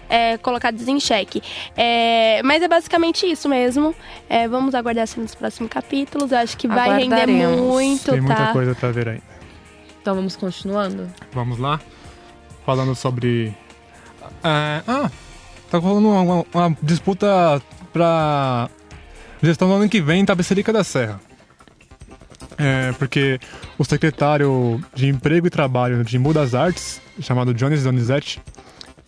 [0.08, 1.42] é, colocadas em xeque.
[1.76, 3.94] É, mas é basicamente isso mesmo.
[4.28, 6.32] É, vamos aguardar assim nos próximos capítulos.
[6.32, 8.52] Eu acho que vai render muito, Tem muita tá?
[8.52, 9.20] coisa pra ver aí.
[10.00, 11.08] Então vamos continuando?
[11.32, 11.80] Vamos lá?
[12.66, 13.54] Falando sobre.
[14.42, 15.10] É, ah,
[15.70, 17.60] tá rolando uma, uma- disputa
[17.92, 18.68] pra
[19.42, 21.20] gestão do ano que vem em Tapecerica da Serra.
[22.58, 23.40] É, porque
[23.78, 28.40] o secretário de Emprego e Trabalho de Imbu das Artes, chamado Jones Donizete,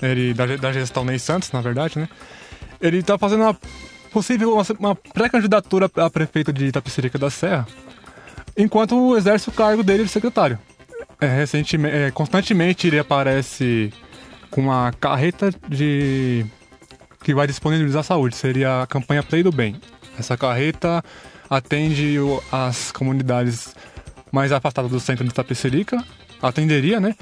[0.03, 2.09] ele, da, da gestão Ney Santos, na verdade, né?
[2.81, 3.57] Ele tá fazendo uma
[4.13, 7.67] possível uma, uma pré-candidatura a prefeito de Tapecerica da Serra,
[8.57, 10.59] enquanto exerce o cargo dele de secretário.
[11.21, 13.93] É, recentemente, é, constantemente ele aparece
[14.51, 16.45] com uma carreta de
[17.23, 18.37] que vai disponibilizar saúde.
[18.37, 19.81] Seria a campanha Play do Bem.
[20.19, 21.03] Essa carreta
[21.51, 23.75] atende o- as comunidades
[24.31, 26.03] mais afastadas do centro de Tapecerica.
[26.41, 27.15] Atenderia, né?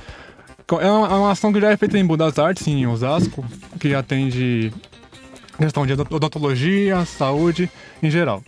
[0.81, 3.44] É uma, é uma ação que já é feita em Budas Artes, em Osasco,
[3.79, 4.72] que atende
[5.59, 7.70] questão de odontologia, saúde
[8.03, 8.42] em geral.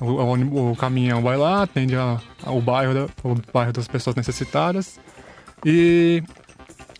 [0.00, 3.86] O, o ônibus- o caminhão vai lá, atende a- ao bairro, da- o bairro das
[3.86, 4.98] pessoas necessitadas.
[5.64, 6.22] E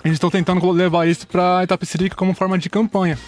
[0.04, 3.18] eles estão tentando levar isso para Itapecerica como forma de campanha.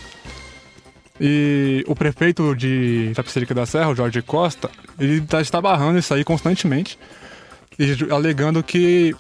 [1.19, 6.13] E o prefeito de Itapecerica da Serra, o Jorge Costa, ele tá, está barrando isso
[6.13, 6.99] aí constantemente.
[7.79, 9.15] E alegando que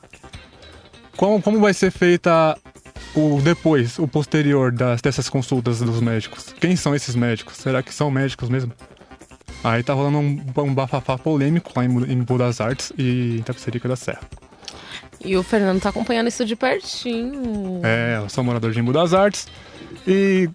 [1.16, 2.57] como, como vai ser feita
[3.14, 6.55] o depois, o posterior das, dessas consultas dos médicos?
[6.61, 7.57] Quem são esses médicos?
[7.57, 8.72] Será que são médicos mesmo?
[9.64, 13.88] Aí tá rolando um, um bafafá polêmico lá em, em Budas das Artes e Itapecerica
[13.88, 14.20] da Serra.
[15.24, 17.81] E o Fernando tá acompanhando isso de pertinho.
[17.83, 19.48] É, eu sou morador de Embu das Artes
[20.07, 20.48] e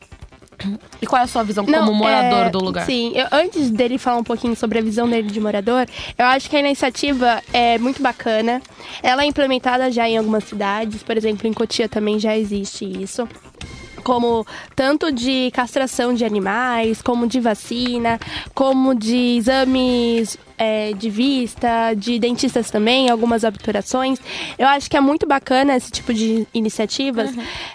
[1.02, 2.86] E qual é a sua visão Não, como morador é, do lugar?
[2.86, 5.86] Sim, eu- antes dele falar um pouquinho sobre a visão dele de morador,
[6.18, 8.62] eu acho que a iniciativa é muito bacana.
[9.02, 13.28] Ela é implementada já em algumas cidades, por exemplo, em Cotia também já existe isso.
[14.04, 18.20] Como tanto de castração de animais, como de vacina,
[18.54, 24.20] como de exames é, de vista, de dentistas também, algumas obturações.
[24.58, 27.32] Eu acho que é muito bacana esse tipo de iniciativas,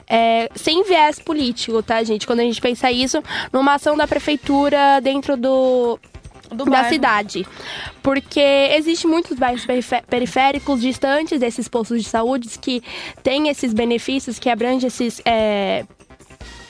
[0.08, 2.26] é, sem viés político, tá, gente?
[2.26, 5.98] Quando a gente pensa isso numa ação da prefeitura dentro do,
[6.50, 6.88] Do da bairro.
[6.88, 7.46] cidade.
[8.02, 12.82] Porque existe muitos bairros perifé- periféricos distantes desses postos de saúde que
[13.22, 15.20] têm esses benefícios, que abrangem esses.
[15.24, 15.84] é,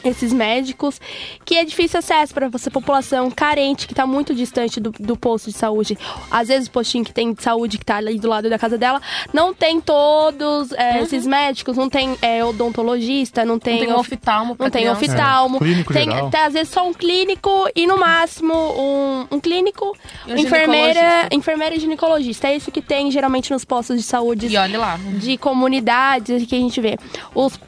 [0.08, 1.00] esses médicos,
[1.44, 5.50] que é difícil acesso para você, população carente, que está muito distante do, do posto
[5.50, 5.98] de saúde.
[6.30, 8.76] Às vezes o postinho que tem de saúde, que está ali do lado da casa
[8.78, 9.00] dela,
[9.32, 14.14] não tem todos é, esses médicos, não tem é, odontologista, não tem, Não tem of-
[14.14, 15.04] oftalmo não tem criança.
[15.04, 16.30] oftalmo, É, clínico tem, geral.
[16.30, 19.96] tem, às vezes só um clínico e no máximo um, um clínico,
[20.28, 22.48] um enfermeira, enfermeira e ginecologista.
[22.48, 24.96] É isso que tem geralmente nos postos de saúde E olha lá.
[25.18, 26.96] de comunidades que a gente vê.
[27.34, 27.58] Os,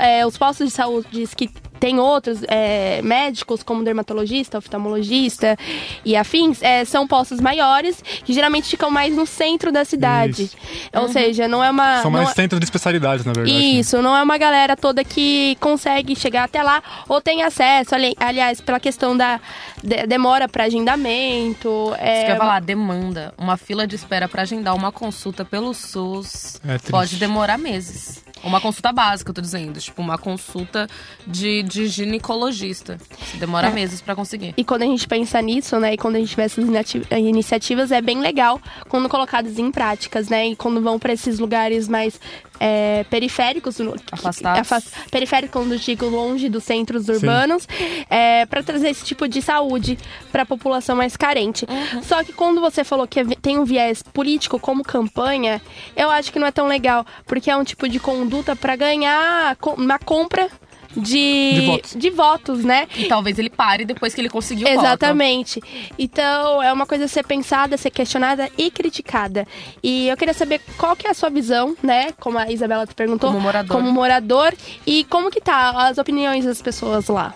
[0.00, 1.48] é, os postos de saúde que
[1.80, 5.56] tem outros é, médicos, como dermatologista, oftalmologista
[6.04, 10.44] e afins, é, são postos maiores, que geralmente ficam mais no centro da cidade.
[10.44, 10.56] Isso.
[10.94, 12.02] Ou seja, não é uma.
[12.02, 13.52] são mais é- centros de especialidades, na verdade.
[13.56, 13.60] né?
[13.64, 17.94] isso, não é uma galera toda que consegue chegar até lá ou tem acesso.
[17.94, 19.40] Ali- Aliás, pela questão da
[19.82, 21.94] de- demora para agendamento.
[21.98, 23.32] É, Isso que eu ia falar, demanda.
[23.38, 28.22] Uma fila de espera pra agendar uma consulta pelo SUS É pode demorar meses.
[28.44, 29.78] Uma consulta básica, eu tô dizendo.
[29.80, 30.86] Tipo, uma consulta
[31.26, 32.98] de, de ginecologista.
[33.34, 33.70] Demora É.
[33.70, 34.54] meses pra conseguir.
[34.56, 36.64] E quando a gente pensa nisso, né, e quando a gente vê essas
[37.10, 41.38] eh, iniciativas, é bem legal quando colocadas em práticas, né, e quando vão para esses
[41.38, 42.20] lugares mais
[42.60, 43.78] é, periféricos,
[44.10, 44.60] Afastados.
[44.60, 47.66] afas- periféricos, quando eu digo longe dos centros urbanos,
[48.10, 49.98] é, para trazer esse tipo de saúde
[50.32, 51.66] para a população mais carente.
[52.02, 55.60] Só que quando você falou que tem um viés político como campanha,
[55.96, 59.56] eu acho que não é tão legal, porque é um tipo de conduta para ganhar
[59.76, 60.48] uma compra
[60.96, 61.94] de, De votos.
[61.94, 62.88] de votos, né?
[62.96, 64.80] E talvez ele pare depois que ele conseguiu o voto.
[64.86, 65.60] Exatamente.
[65.98, 69.46] Então, é uma coisa a ser pensada, a ser questionada e criticada.
[69.82, 72.12] E eu queria saber qual que é a sua visão, né?
[72.18, 73.30] Como a Isabela te perguntou.
[73.30, 73.76] Como morador.
[73.76, 74.54] Como morador.
[74.86, 77.34] E como que tá as opiniões das pessoas lá?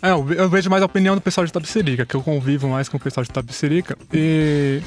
[0.00, 2.66] É, eu ve- eu vejo mais a opinião do pessoal de Tapicerica, que eu convivo
[2.68, 3.96] mais com o pessoal de Tapicerica.
[4.12, 4.80] E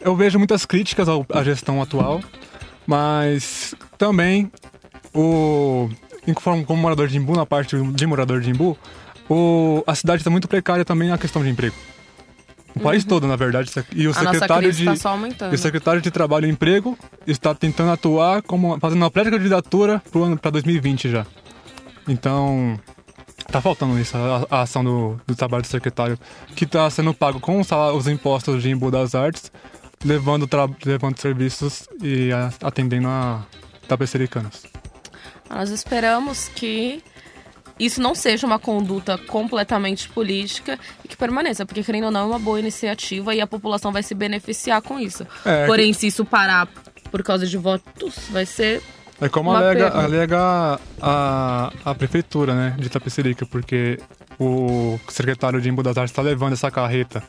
[0.00, 2.22] eu vejo muitas críticas à gestão atual,
[2.86, 4.50] mas também
[5.14, 5.90] o
[6.34, 8.76] como, como morador de Imbu, na parte de morador de Imbu,
[9.28, 11.74] o, a cidade está muito precária também na questão de emprego.
[12.74, 13.70] O país todo, na verdade.
[13.94, 14.16] E o Uhum.
[14.16, 15.52] A secretário de tá só aumentando.
[15.52, 20.20] e o secretário de Trabalho e Emprego está tentando atuar como fazendo uma pré-candidatura para
[20.20, 21.26] o ano para 2020 já.
[22.08, 22.78] Então,
[23.50, 26.18] tá faltando isso, a, a ação do, do trabalho do secretário,
[26.54, 29.50] que está sendo pago com os impostos de Embu das Artes,
[30.04, 30.48] levando,
[30.84, 33.44] levando serviços e a- atendendo a
[33.88, 34.62] tapecericanos.
[35.50, 37.02] Nós esperamos que
[37.78, 42.24] isso não seja uma conduta completamente política e que permaneça, porque querendo ou não é
[42.24, 45.26] uma boa iniciativa e a população vai se beneficiar com isso.
[45.44, 46.68] É, Porém, se isso parar
[47.10, 48.82] por causa de votos, vai ser
[49.20, 53.98] É como alega, alega a, a prefeitura né, de Itapecerica, porque
[54.38, 57.22] o secretário de Embu das Artes está levando essa carreta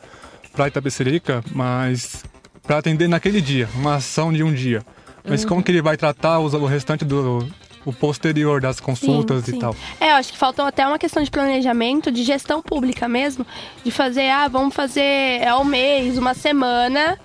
[0.52, 2.22] para Itapecerica, mas
[2.62, 4.82] para atender naquele dia, uma ação de um dia.
[5.24, 5.48] Mas Uhum.
[5.48, 7.46] como que ele vai tratar os- o restante do
[7.84, 9.60] o posterior das consultas Sim, e sim.
[9.60, 9.76] tal?
[10.00, 13.46] É, eu acho que faltou até uma questão de planejamento, de gestão pública mesmo,
[13.84, 17.18] de fazer, ah, vamos fazer é um mês, uma semana.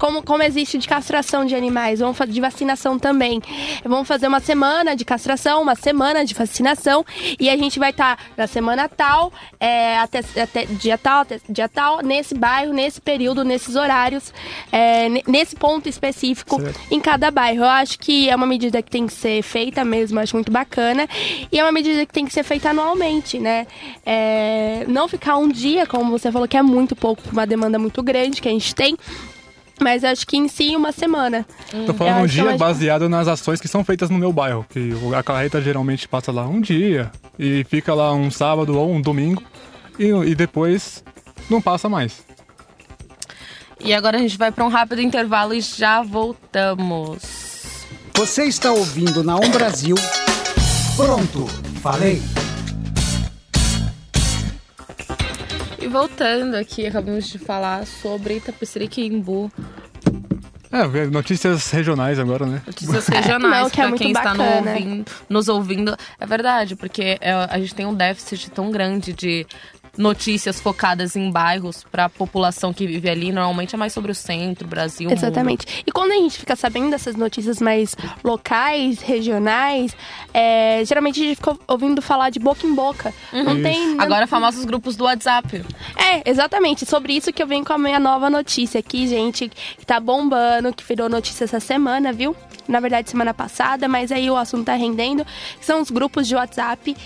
[0.00, 3.40] Como, como existe de castração de animais, vamos fazer de vacinação também.
[3.84, 7.04] Vamos fazer uma semana de castração, uma semana de vacinação,
[7.38, 11.68] e a gente vai estar na semana tal, é, até, até dia tal, até dia
[11.68, 14.32] tal, nesse bairro, nesse período, nesses horários,
[14.72, 16.80] é, ne- nesse ponto específico Certo.
[16.90, 17.60] em cada bairro.
[17.62, 21.06] Eu acho que é uma medida que tem que ser feita mesmo, acho muito bacana.
[21.52, 23.66] E é uma medida que tem que ser feita anualmente, né?
[24.06, 28.02] É, não ficar um dia, como você falou, que é muito pouco, uma demanda muito
[28.02, 28.96] grande que a gente tem.
[29.80, 31.46] Mas acho que em si, uma semana.
[31.70, 34.18] Tô Eu falando um acho que é dia baseado nas ações que são feitas no
[34.18, 38.78] meu bairro, que a carreta geralmente passa lá um dia e fica lá um sábado
[38.78, 39.42] ou um domingo
[39.98, 41.02] e, e depois
[41.48, 42.22] não passa mais.
[43.82, 47.22] E agora a gente vai para um rápido intervalo e já voltamos.
[48.14, 49.96] Você está ouvindo na Um Brasil.
[50.96, 51.46] Pronto,
[51.80, 52.20] falei.
[55.80, 59.50] E voltando aqui, acabamos de falar sobre Itapecerica e Imbu,
[60.72, 62.62] É, notícias regionais agora, né?
[62.66, 64.70] notícias regionais Não, que é para muito quem está no bacana.
[64.72, 65.96] ouvindo- nos ouvindo.
[66.18, 69.46] É verdade, porque é, a gente tem um déficit tão grande de
[70.00, 73.30] notícias focadas em bairros para a população que vive ali.
[73.30, 75.18] Normalmente é mais sobre o centro, Brasil, mundo.
[75.18, 75.84] Exatamente.
[75.86, 79.94] E quando a gente fica sabendo dessas notícias mais locais, regionais,
[80.32, 83.12] é, geralmente a gente fica ouvindo falar de boca em boca.
[83.32, 83.94] Não tem.
[83.94, 85.62] não- Agora famosos grupos do WhatsApp.
[85.96, 86.86] É, exatamente.
[86.86, 90.72] Sobre isso que eu venho com a minha nova notícia aqui, gente, que tá bombando,
[90.72, 92.34] que virou notícia essa semana, viu?
[92.66, 95.26] Na verdade, semana passada, mas aí o assunto tá rendendo.
[95.60, 96.96] São os grupos de WhatsApp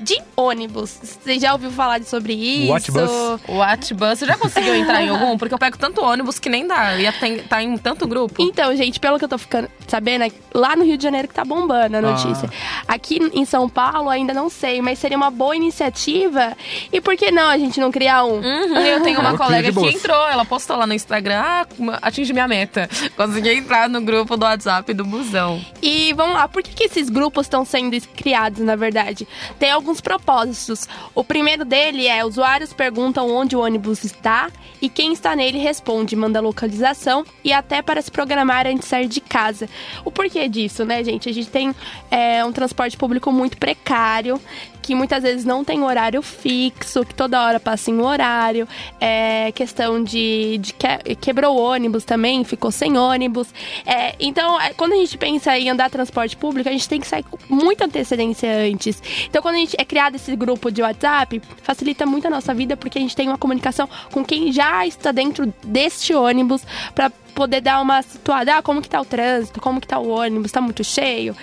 [0.00, 0.98] de ônibus.
[1.02, 2.72] Você já ouviu falar sobre isso?
[2.72, 3.10] Whatbus.
[3.48, 5.36] O Watchbus, você já conseguiu entrar em algum?
[5.36, 6.96] Porque eu pego tanto ônibus que nem dá.
[6.96, 8.42] Ia ter, tá em tanto grupo.
[8.42, 11.34] Então, gente, pelo que eu tô ficando sabendo, é lá no Rio de Janeiro que
[11.34, 12.48] tá bombando a notícia.
[12.86, 16.56] Aqui em São Paulo ainda não sei, mas seria uma boa iniciativa.
[16.92, 18.40] E por que não a gente não criar um?
[18.40, 21.66] Uhum, eu tenho uma Eu colega que entrou, ela postou lá no Instagram, ah,
[22.02, 22.88] atingi minha meta.
[23.16, 25.60] Consegui entrar no grupo do WhatsApp do busão.
[25.82, 29.26] E vamos lá, por que, que esses grupos estão sendo criados, na verdade?
[29.58, 30.88] Tem alguns propósitos.
[31.14, 36.14] O primeiro dele é usuários perguntam onde o ônibus está e quem está nele responde,
[36.14, 39.68] manda localização e até para se programar antes de sair de casa.
[40.04, 41.28] O porquê disso, né, gente?
[41.28, 41.74] A gente tem
[42.10, 44.40] é, um transporte público muito precário,
[44.82, 48.66] que muitas vezes não tem horário fixo, que toda hora passa em horário.
[48.98, 53.48] É questão de, de que- quebrou ônibus também, ficou sem ônibus.
[53.84, 57.06] É, então, é, quando a gente pensa em andar transporte público, a gente tem que
[57.06, 59.02] sair com muita antecedência antes.
[59.28, 62.76] Então, quando a gente é criado esse grupo de WhatsApp, facilita muito a nossa vida,
[62.76, 66.62] porque a gente tem uma comunicação com quem já está dentro deste ônibus
[66.94, 70.08] para poder dar uma situada, ah, como que tá o trânsito, como que tá o
[70.08, 71.36] ônibus, tá muito cheio.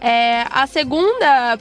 [0.00, 1.58] É, a segunda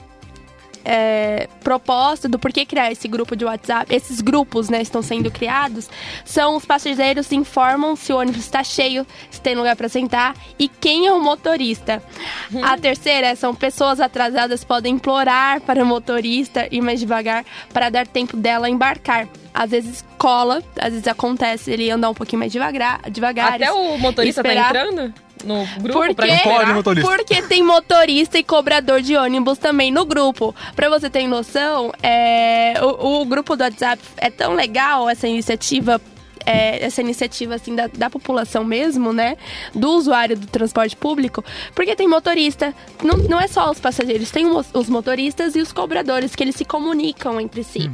[0.83, 5.89] é, proposta do porquê criar esse grupo de WhatsApp, esses grupos, né, estão sendo criados,
[6.25, 10.67] são os passageiros informam se o ônibus está cheio, se tem lugar para sentar e
[10.67, 12.01] quem é o motorista.
[12.61, 18.07] A terceira são pessoas atrasadas podem implorar para o motorista ir mais devagar para dar
[18.07, 19.27] tempo dela embarcar.
[19.53, 23.53] Às vezes cola, às vezes acontece ele andar um pouquinho mais devagar, devagar.
[23.53, 24.73] Até o motorista esperar.
[24.73, 25.13] tá entrando
[25.43, 27.09] no grupo Porque, pra Não motorista.
[27.09, 30.53] porque tem motorista e cobrador de ônibus também no grupo.
[30.75, 36.01] Pra você ter noção, é, o, o grupo do WhatsApp é tão legal, essa iniciativa.
[36.45, 39.37] é, essa iniciativa assim da, da população mesmo, né?
[39.75, 41.43] Do usuário do transporte público,
[41.75, 42.73] porque tem motorista,
[43.03, 46.55] não, não é só os passageiros, tem os, os motoristas e os cobradores que eles
[46.55, 47.91] se comunicam entre si.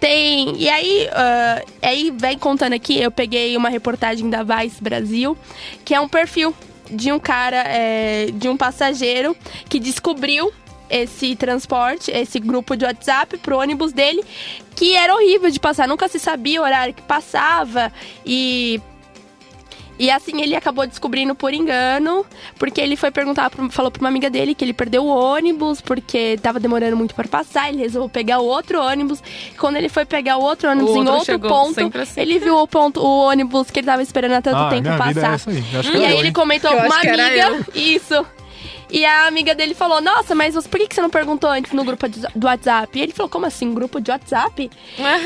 [0.00, 0.56] Tem.
[0.56, 5.36] E aí, ah, aí vem contando aqui, eu peguei uma reportagem da Vice Brasil,
[5.84, 6.54] que é um perfil
[6.90, 9.36] de um cara, é, de um passageiro
[9.68, 10.52] que descobriu
[10.90, 14.24] esse transporte, esse grupo de WhatsApp pro ônibus dele,
[14.74, 17.92] que era horrível de passar, nunca se sabia o horário que passava
[18.24, 18.80] e
[19.98, 22.24] e assim ele acabou descobrindo por engano,
[22.58, 26.38] porque ele foi perguntar, falou pra uma amiga dele que ele perdeu o ônibus, porque
[26.42, 29.22] tava demorando muito para passar, ele resolveu pegar o outro ônibus.
[29.58, 32.20] Quando ele foi pegar o outro ônibus O em outro ponto, assim.
[32.20, 34.96] ele viu o ponto, o ônibus que ele tava esperando há tanto Ah, tempo é
[34.98, 35.34] passar.
[35.34, 35.62] essa aí.
[35.94, 37.66] E é aí eu, ele comentou Eu com uma amiga.
[37.74, 38.26] Isso.
[38.90, 42.08] E a amiga dele falou: Nossa, mas por que você não perguntou antes no grupo
[42.08, 42.98] do WhatsApp?
[42.98, 43.72] E ele falou: Como assim?
[43.72, 44.68] Grupo de WhatsApp?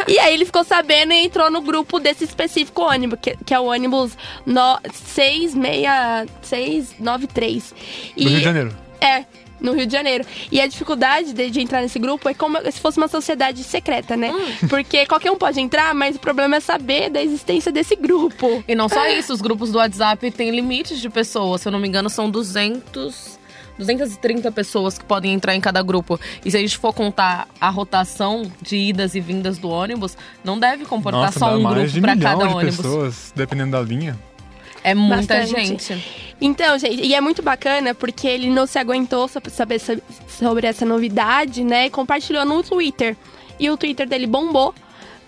[0.09, 3.61] E aí ele ficou sabendo e entrou no grupo desse específico ônibus, que, que é
[3.61, 7.75] o ônibus no, 66693.
[8.17, 8.77] E, Do Rio de Janeiro.
[9.01, 9.25] É,
[9.63, 10.25] no Rio de Janeiro.
[10.51, 14.17] E a dificuldade de, de entrar nesse grupo é como se fosse uma sociedade secreta,
[14.17, 14.33] né?
[14.33, 14.69] Hum.
[14.69, 18.63] Porque qualquer um pode entrar, mas o problema é saber da existência desse grupo.
[18.67, 21.61] E não só isso, os grupos do WhatsApp têm limites de pessoas.
[21.61, 23.41] Se eu não me engano, são 200...
[23.83, 26.19] 230 pessoas que podem entrar em cada grupo.
[26.45, 30.59] E se a gente for contar a rotação de idas e vindas do ônibus, não
[30.59, 32.77] deve comportar Nossa, só um grupo de para cada de ônibus.
[32.77, 34.19] pessoas, dependendo da linha.
[34.85, 35.67] É muita Bastante.
[35.67, 36.33] gente.
[36.41, 40.85] Então, gente, e é muito bacana porque ele não se aguentou saber so- sobre essa
[40.85, 41.87] novidade, né?
[41.87, 43.17] E compartilhou no Twitter.
[43.61, 44.75] E o Twitter dele bombou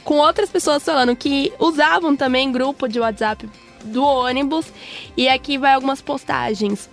[0.02, 3.48] com outras pessoas falando que usavam também grupo de WhatsApp
[3.84, 4.66] do ônibus.
[5.16, 6.90] E aqui vai algumas postagens.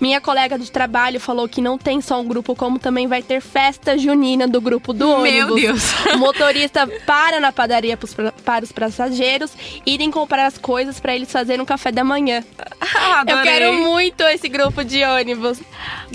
[0.00, 3.40] Minha colega de trabalho falou que não tem só um grupo, como também vai ter
[3.40, 5.60] festa junina do grupo do Meu ônibus.
[5.60, 5.92] Deus.
[6.14, 9.52] O motorista para na padaria pros- para os passageiros
[9.84, 12.42] irem comprar as coisas para eles fazerem um café da manhã.
[12.80, 15.60] Ah, Eu quero muito esse grupo de ônibus.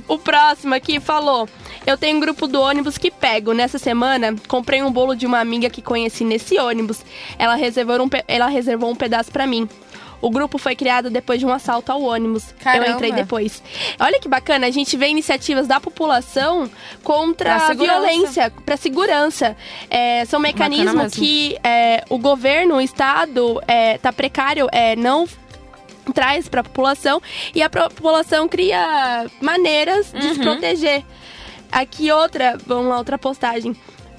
[0.08, 1.48] O próximo aqui falou:
[1.86, 3.54] Eu tenho um grupo do ônibus que pego.
[3.54, 7.02] Nessa semana, comprei um bolo de uma amiga que conheci nesse ônibus.
[7.38, 9.70] Ela reservou um, ela reservou um pedaço pra mim.
[10.26, 12.52] O grupo foi criado depois de um assalto ao ônibus.
[12.60, 12.88] Caramba.
[12.88, 13.62] Eu entrei depois.
[14.00, 16.68] Olha que bacana, a gente vê iniciativas da população
[17.04, 19.56] contra Pra a violência, para segurança.
[19.88, 25.28] É, são mecanismos que é, o governo, o Estado, é, tá precário, é, não
[26.12, 27.22] traz para a população
[27.54, 31.04] e a população cria maneiras de se proteger.
[31.72, 33.76] Aqui outra, vamos lá, outra postagem.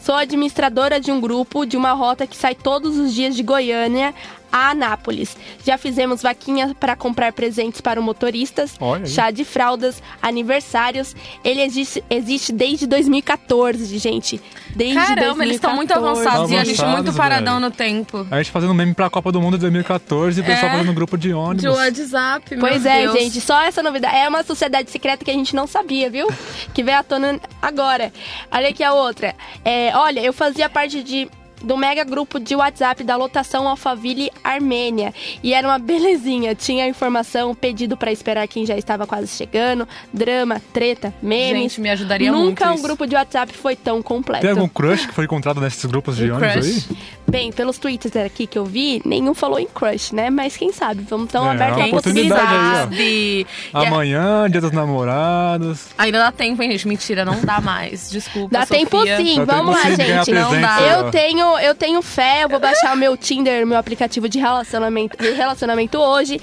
[0.06, 4.14] Sou administradora de um grupo de uma rota que sai todos os dias de Goiânia
[4.52, 5.36] a Anápolis.
[5.64, 8.74] Já fizemos vaquinha para comprar presentes para os motoristas,
[9.06, 11.14] chá de fraldas, aniversários.
[11.44, 14.40] Ele existe, existe desde 2014, gente.
[14.74, 16.28] Desde Caramba, eles estão muito 2014.
[16.28, 17.66] avançados e a gente muito paradão velho.
[17.66, 18.26] no tempo.
[18.30, 20.76] A gente fazendo meme pra Copa do Mundo de 2014 e o pessoal É.
[20.76, 21.62] fazendo grupo de ônibus.
[21.62, 23.12] De WhatsApp, meu Pois é, Deus.
[23.18, 24.16] gente, só essa novidade.
[24.16, 26.26] É uma sociedade secreta que a gente não sabia, viu?
[26.74, 28.12] Que veio à tona agora.
[28.50, 29.34] Olha aqui a outra.
[29.64, 31.28] É, olha, eu fazia parte de
[31.62, 35.12] do mega grupo de WhatsApp da lotação Alphaville Armênia.
[35.42, 36.54] E era uma belezinha.
[36.54, 41.62] Tinha informação, pedido pra esperar quem já estava quase chegando, drama, treta, memes.
[41.72, 42.82] Gente, me ajudaria Nunca muito um isso.
[42.82, 44.42] grupo de WhatsApp foi tão completo.
[44.42, 46.86] Tem algum crush que foi encontrado nesses grupos de Um ônibus crush.
[46.90, 46.96] aí?
[47.28, 50.30] Bem, pelos tweets aqui que eu vi, nenhum falou em crush, né?
[50.30, 51.04] Mas quem sabe?
[51.08, 55.86] Vamos tão É, abertos uma a oportunidade aí, Amanhã, dia dos namorados.
[55.98, 56.86] Ainda dá tempo, hein, gente?
[56.86, 58.10] Mentira, não dá mais.
[58.10, 58.78] Desculpa, Dá Sofia.
[58.86, 60.32] tempo sim, Dá vamos tempo lá, sim gente.
[60.32, 60.80] não dá.
[60.82, 65.16] Eu tenho, eu tenho fé, eu vou baixar o meu Tinder, meu aplicativo de relacionamento,
[65.16, 66.40] de relacionamento hoje.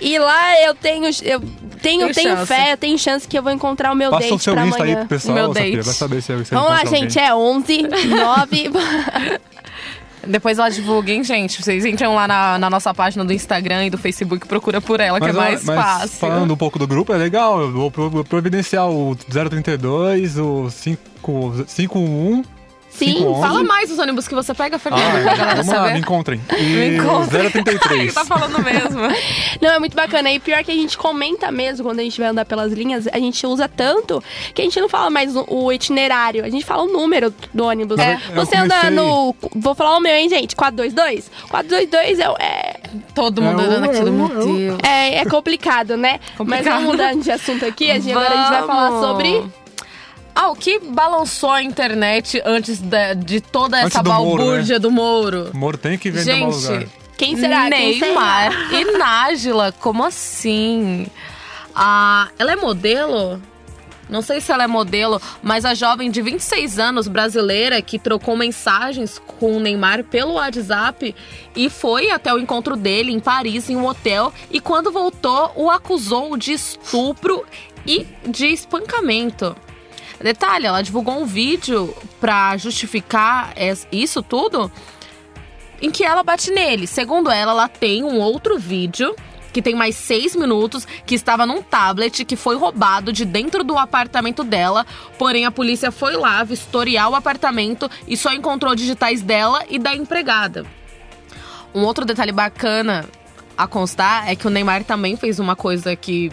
[0.00, 1.40] E lá eu tenho, eu
[1.82, 2.46] tenho, Tem tenho chance.
[2.46, 4.66] fé, eu tenho chance que eu vou encontrar o meu Passa o date seu pra
[4.66, 5.06] Insta aí amanhã.
[5.06, 5.76] pro pessoal, Meu date.
[5.80, 7.30] vai saber se você Vamos lá, gente, alguém.
[7.30, 8.70] é 11, 9.
[10.26, 11.62] Depois ela divulga, hein, gente?
[11.62, 15.20] Vocês entram lá na, na nossa página do Instagram e do Facebook, procura por ela,
[15.20, 16.18] que é mais mas fácil.
[16.18, 17.60] falando um pouco do grupo, é legal.
[17.60, 17.90] Eu vou
[18.24, 22.42] providenciar o 032, o 5 51
[22.90, 23.40] Sim, 511.
[23.40, 25.92] Fala mais os ônibus que você pega, Fernando, Ah, galera vamos lá, saber.
[25.94, 26.40] me encontrem.
[26.52, 26.58] Me
[26.90, 27.50] E encontra.
[27.50, 28.12] 033.
[28.14, 29.00] tá falando mesmo.
[29.60, 30.30] Não, é muito bacana.
[30.30, 33.18] E pior que a gente comenta mesmo quando a gente vai andar pelas linhas, a
[33.18, 34.22] gente usa tanto
[34.54, 37.98] que a gente não fala mais o- itinerário, a gente fala o número do ônibus.
[37.98, 38.18] É.
[38.34, 39.34] Você anda comecei- no.
[39.56, 40.54] Vou falar o meu, hein, gente?
[40.56, 41.30] 422?
[41.48, 42.80] 422 é, é,
[43.14, 46.18] Todo mundo É, olhando eu- aquilo, eu- meu é, é complicado, né?
[46.20, 46.64] Mas Complicado.
[46.74, 47.90] vamos mudando de assunto aqui.
[47.90, 49.44] A gente, agora a gente vai falar sobre.
[50.34, 54.78] Ah, o que balançou a internet antes da- de, toda Antes essa do Moro, balbúrdia
[54.78, 55.50] do Moro?
[55.52, 56.80] O Moro tem que vender mau lugar.
[56.80, 57.68] Gente, Quem será?
[57.70, 61.06] Quem Neymar e Nájila, como assim?
[61.74, 63.40] Ah, ela é modelo?
[64.08, 68.36] Não sei se ela é modelo, mas a jovem de 26 anos brasileira que trocou
[68.36, 71.14] mensagens com o Neymar pelo WhatsApp
[71.54, 75.70] e foi até o encontro dele em Paris, em um hotel, e quando voltou, o
[75.70, 77.44] acusou de estupro
[77.86, 79.54] e de espancamento.
[80.22, 83.54] Detalhe, ela divulgou um vídeo pra justificar
[83.90, 84.70] isso tudo
[85.80, 86.86] em que ela bate nele.
[86.86, 89.14] Segundo ela, ela tem um outro vídeo
[89.52, 93.76] que tem mais seis minutos, que estava num tablet que foi roubado de dentro do
[93.76, 94.86] apartamento dela.
[95.18, 99.94] Porém, a polícia foi lá vistoriar o apartamento e só encontrou digitais dela e da
[99.94, 100.64] empregada.
[101.74, 103.08] Um outro detalhe bacana
[103.56, 106.30] a constar é que o Neymar também fez uma coisa que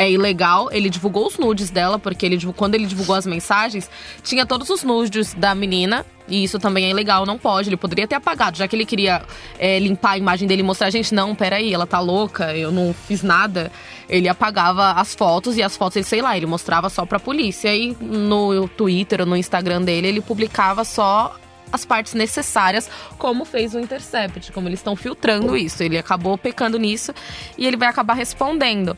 [0.00, 0.70] é ilegal.
[0.72, 3.90] Ele divulgou os nudes dela, porque ele, quando ele divulgou as mensagens,
[4.22, 6.06] tinha todos os nudes da menina.
[6.26, 7.68] E isso também é ilegal, não pode.
[7.68, 9.20] Ele poderia ter apagado, já que ele queria
[9.58, 12.94] é, limpar a imagem dele e mostrar, gente, não, peraí, ela tá louca, eu não
[12.94, 13.70] fiz nada.
[14.08, 17.74] Ele apagava as fotos e as fotos, ele, sei lá, ele mostrava só pra polícia.
[17.76, 21.36] E no Twitter ou no Instagram dele, ele publicava só
[21.72, 25.82] as partes necessárias, como fez o Intercept, como eles estão filtrando isso.
[25.82, 27.12] Ele acabou pecando nisso
[27.58, 28.96] e ele vai acabar respondendo.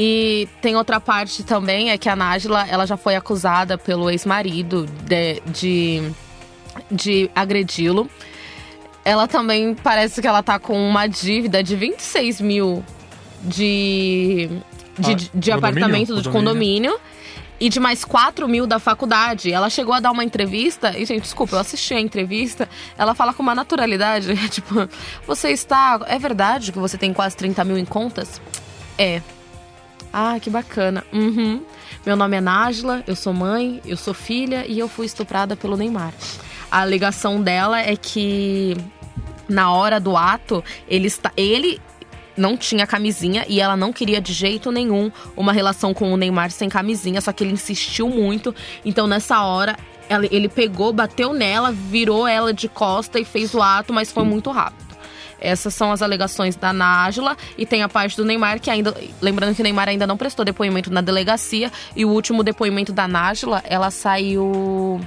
[0.00, 4.86] E tem outra parte também, é que a Nájila, ela já foi acusada pelo ex-marido
[5.04, 6.12] de, de,
[6.88, 8.08] de agredi-lo.
[9.04, 12.84] Ela também parece que ela tá com uma dívida de 26 mil
[13.42, 14.48] de,
[14.96, 15.54] de, Ah, de condomínio?
[15.56, 16.92] apartamento de Condomínio.
[16.92, 17.00] condomínio
[17.58, 19.52] e de mais 4 mil da faculdade.
[19.52, 23.34] Ela chegou a dar uma entrevista, e, gente, desculpa, eu assisti a entrevista, ela fala
[23.34, 24.88] com uma naturalidade, tipo,
[25.26, 25.98] você está.
[26.06, 28.40] É verdade que você tem quase 30 mil em contas?
[28.96, 29.20] É.
[30.12, 31.04] Ah, que bacana.
[31.12, 31.62] Uhum.
[32.04, 35.76] Meu nome é Nájila, eu sou mãe, eu sou filha e eu fui estuprada pelo
[35.76, 36.12] Neymar.
[36.70, 38.76] A alegação dela é que
[39.48, 41.32] na hora do ato, ele está.
[41.36, 41.80] Ele
[42.36, 46.50] não tinha camisinha e ela não queria de jeito nenhum uma relação com o Neymar
[46.50, 48.54] sem camisinha, só que ele insistiu muito.
[48.84, 49.76] Então nessa hora
[50.30, 54.50] ele pegou, bateu nela, virou ela de costa e fez o ato, mas foi muito
[54.50, 54.87] rápido.
[55.40, 59.54] Essas são as alegações da Nájila e tem a parte do Neymar que ainda, lembrando
[59.54, 63.62] que o Neymar ainda não prestou depoimento na delegacia e o último depoimento da Nájila,
[63.66, 65.00] ela saiu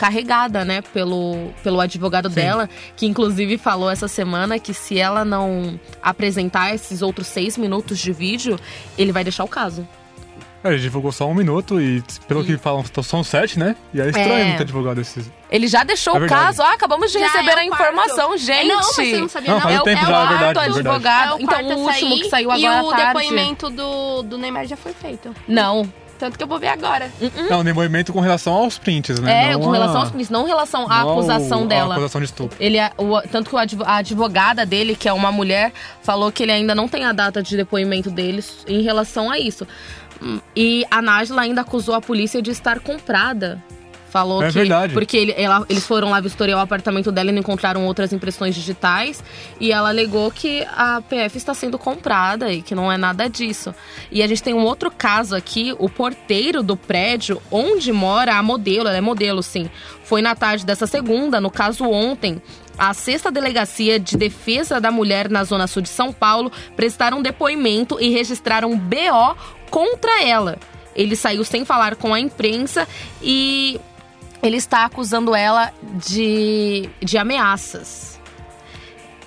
[0.00, 5.78] carregada, né, pelo, pelo advogado dela, que inclusive falou essa semana que se ela não
[6.02, 8.58] apresentar esses outros seis minutos de vídeo,
[8.96, 9.86] ele vai deixar o caso.
[10.62, 13.74] É, ele divulgou só um minuto e, pelo que falam, são sete, né?
[13.94, 14.50] E é estranho É.
[14.50, 15.30] não ter divulgado esses.
[15.50, 16.60] Ele já deixou É o caso.
[16.62, 18.38] Ah, acabamos de Já receber é o a informação, quarto.
[18.38, 18.60] gente.
[18.60, 19.70] É, não, mas você não sabia, Não, não.
[19.70, 20.78] é, um tempo é já, o é quarto verdade, é verdade.
[20.88, 21.28] advogado.
[21.28, 23.06] É o então, quarto o a último sair, que saiu e agora o à tarde.
[23.20, 25.34] depoimento do, do Neymar já foi feito.
[25.48, 25.90] Não.
[26.18, 27.10] Tanto que eu vou ver agora.
[27.48, 29.46] Não, depoimento com relação aos prints, né?
[29.46, 31.66] É, Não com a- relação aos prints, não em relação à não ao- acusação à
[31.66, 31.94] dela.
[31.94, 32.54] acusação de estupro.
[32.60, 36.42] Ele, é- o- tanto que o a advogada dele, que é uma mulher, falou que
[36.42, 39.66] ele ainda não tem a data de depoimento deles em relação a isso.
[40.54, 43.62] E a Nájila ainda acusou a polícia de estar comprada.
[44.10, 44.54] Falou É que.
[44.54, 44.92] verdade.
[44.92, 48.56] Porque ele- ela- eles foram lá vistoriar o apartamento dela e não encontraram outras impressões
[48.56, 49.22] digitais.
[49.60, 53.72] E ela alegou que a PF está sendo comprada e que não é nada disso.
[54.10, 58.42] E a gente tem um outro caso aqui: o porteiro do prédio onde mora a
[58.42, 59.70] modelo, ela é modelo, sim.
[60.02, 62.42] Foi na tarde dessa segunda, no caso ontem.
[62.80, 68.00] A sexta delegacia de defesa da mulher na Zona Sul de São Paulo prestaram depoimento
[68.00, 69.36] e registraram BO
[69.68, 70.58] contra ela.
[70.96, 72.88] Ele saiu sem falar com a imprensa
[73.20, 73.78] e
[74.42, 78.19] ele está acusando ela de, de ameaças.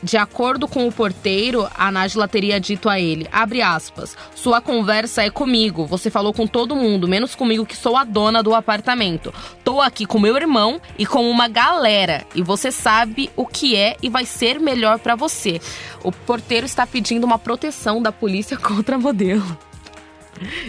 [0.04, 5.24] De acordo com o porteiro, a Nájila teria dito a ele, abre aspas, sua conversa
[5.24, 9.34] é comigo, você falou com todo mundo, menos comigo que sou a dona do apartamento.
[9.64, 13.95] Tô aqui com meu irmão e com uma galera, e você sabe o que é
[14.01, 15.62] e vai ser melhor pra você.
[16.04, 19.58] O porteiro está pedindo uma proteção da polícia contra a modelo.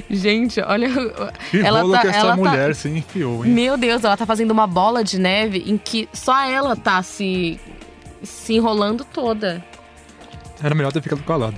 [0.09, 0.89] Gente, olha.
[1.51, 3.51] Que ela tá, que essa ela tá- mulher se enfiou, hein?
[3.51, 7.59] meu Deus, ela tá fazendo uma bola de neve em que só ela tá se,
[8.25, 9.65] se enrolando toda.
[10.63, 11.57] Era melhor ter ficado calado.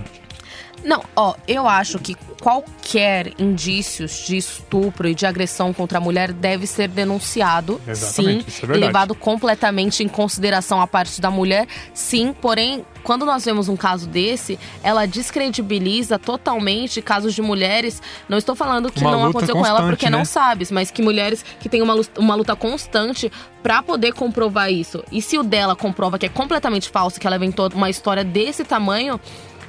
[0.87, 6.33] Não, ó, eu acho que qualquer indícios de estupro e de agressão contra a mulher
[6.33, 11.67] deve ser denunciado, Exatamente, sim, isso é levado completamente em consideração a parte da mulher,
[11.93, 18.01] sim, porém, quando nós vemos um caso desse, ela descredibiliza totalmente casos de mulheres.
[18.29, 20.25] Não estou falando que Uma não luta aconteceu com ela porque não né?
[20.25, 23.31] sabes, mas que mulheres que têm uma, lu- uma luta constante
[23.63, 25.03] pra poder comprovar isso.
[25.13, 28.65] E se o dela comprova que é completamente falso, que ela inventou uma história desse
[28.65, 29.21] tamanho,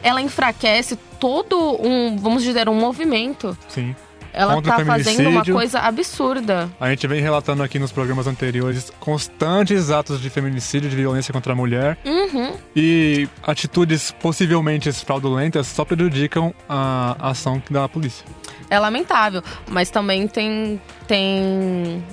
[0.01, 3.57] ela enfraquece todo um, vamos dizer, um movimento.
[3.67, 3.95] Sim.
[4.37, 6.69] Ela Contra tá fazendo uma coisa absurda.
[6.79, 11.53] A gente vem relatando aqui nos programas anteriores constantes atos de feminicídio, de violência contra
[11.53, 11.97] a mulher.
[12.05, 12.53] Uhum.
[12.75, 18.23] E atitudes possivelmente fraudulentas só prejudicam a ação da polícia.
[18.69, 22.03] É lamentável, mas também tem tem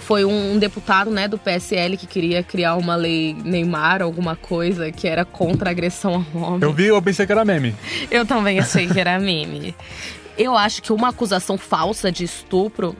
[0.00, 5.06] foi um deputado, né, do PSL que queria criar uma lei Neymar, alguma coisa que
[5.06, 6.62] era contra a agressão ao homem.
[6.62, 7.74] Eu vi, eu pensei que era meme.
[8.10, 9.74] Eu também achei que era meme.
[10.36, 12.96] Eu acho que uma acusação falsa de estupro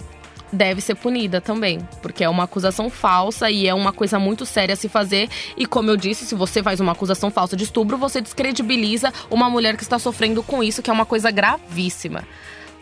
[0.52, 4.72] deve ser punida também, porque é uma acusação falsa e é uma coisa muito séria
[4.72, 5.28] a se fazer.
[5.56, 9.48] E como eu disse, se você faz uma acusação falsa de estupro, você descredibiliza uma
[9.48, 12.24] mulher que está sofrendo com isso, que é uma coisa gravíssima.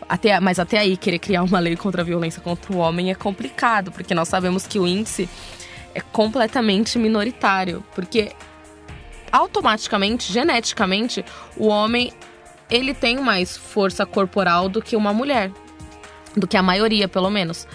[0.09, 3.15] Até, mas até aí, querer criar uma lei contra a violência contra o homem é
[3.15, 5.29] complicado, porque nós sabemos que o índice
[5.93, 8.31] é completamente minoritário, porque
[9.31, 11.23] automaticamente, geneticamente,
[11.55, 12.11] o homem
[12.71, 15.51] ele tem mais força corporal do que uma mulher,
[16.35, 17.67] do que a maioria, pelo menos.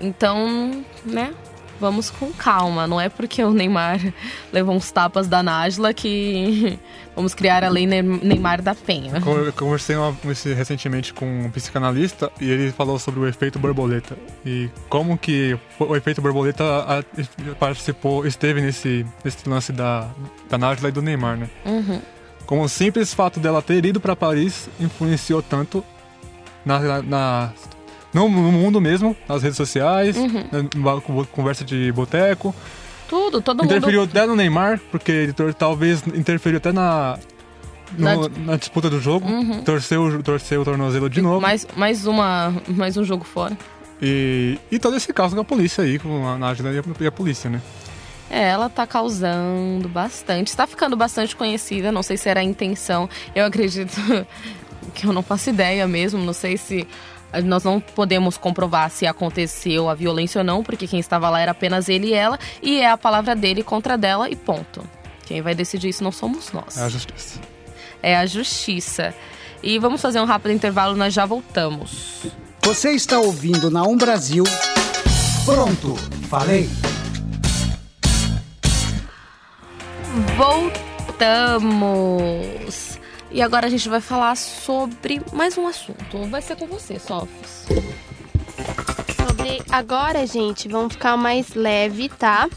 [0.00, 1.34] Então, né?
[1.80, 2.86] Vamos com calma.
[2.86, 3.98] Não é porque o Neymar
[4.52, 6.78] levou uns tapas da Nájila que
[7.16, 9.12] vamos criar a lei Ne- Neymar da Penha.
[9.16, 10.14] Eu conversei uma-
[10.56, 15.96] recentemente com um psicanalista e ele falou sobre o efeito borboleta e como que o
[15.96, 16.64] efeito borboleta
[17.58, 20.08] participou, esteve nesse, nesse lance da,
[20.48, 21.48] da Nájila e do Neymar, né?
[21.64, 22.00] Uhum.
[22.46, 25.84] Como o simples fato dela ter ido para Paris influenciou tanto
[26.64, 27.52] na, na- na-
[28.12, 30.44] no, no mundo mesmo, nas redes sociais, Uhum.
[30.52, 31.00] na, na
[31.32, 32.54] conversa de boteco.
[33.08, 34.10] Tudo, todo Interferiu mundo.
[34.10, 37.18] até no Neymar, porque ele talvez interferiu até na,
[37.98, 39.28] Na no- na disputa do jogo.
[39.28, 39.62] Uhum.
[39.64, 41.40] Torceu, torceu o tornozelo de novo.
[41.40, 43.56] Mais, mais, uma, mais um jogo fora.
[44.00, 47.06] E, e todo esse caso com a polícia aí, com a Nájila e a, e
[47.06, 47.60] a polícia, né?
[48.30, 50.46] É, ela tá causando bastante.
[50.48, 51.90] Está ficando bastante conhecida.
[51.90, 53.10] Não sei se era a intenção.
[53.34, 53.90] Eu acredito
[54.94, 56.22] que eu não faço ideia mesmo.
[56.24, 56.86] Não sei se.
[57.44, 61.52] Nós não podemos comprovar se aconteceu a violência ou não, porque quem estava lá era
[61.52, 64.82] apenas ele e ela, e é a palavra dele contra dela e ponto.
[65.26, 66.76] Quem vai decidir isso não somos nós.
[66.76, 67.40] É a justiça.
[68.02, 69.14] É a justiça.
[69.62, 72.26] E vamos fazer um rápido intervalo, nós já voltamos.
[72.62, 74.44] Você está ouvindo na Um Brasil.
[75.44, 75.94] Pronto,
[76.28, 76.68] falei.
[81.20, 82.89] Voltamos!
[83.32, 86.18] E agora a gente vai falar sobre mais um assunto.
[86.28, 87.66] Vai ser com você, Sofis.
[89.16, 92.48] Sobre agora, gente, vamos ficar mais leve, tá?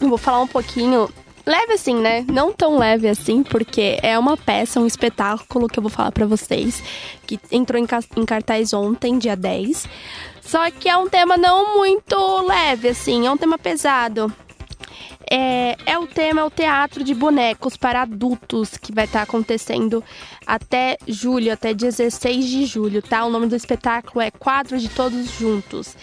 [0.00, 1.08] Eu vou falar um pouquinho.
[1.46, 2.24] Leve assim, né?
[2.28, 6.26] Não tão leve assim, porque é uma peça, um espetáculo que eu vou falar pra
[6.26, 6.82] vocês,
[7.26, 7.86] que entrou em,
[8.16, 9.86] em cartaz ontem, dia 10.
[10.40, 12.16] Só que é um tema não muito
[12.46, 14.32] leve, assim, é um tema pesado.
[15.30, 20.02] É, é o tema, é o teatro de bonecos para adultos, que vai estar acontecendo
[20.46, 23.24] até julho, até 16 de julho, tá?
[23.24, 25.96] O nome do espetáculo é Quadros de Todos Juntos.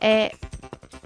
[0.00, 0.32] É,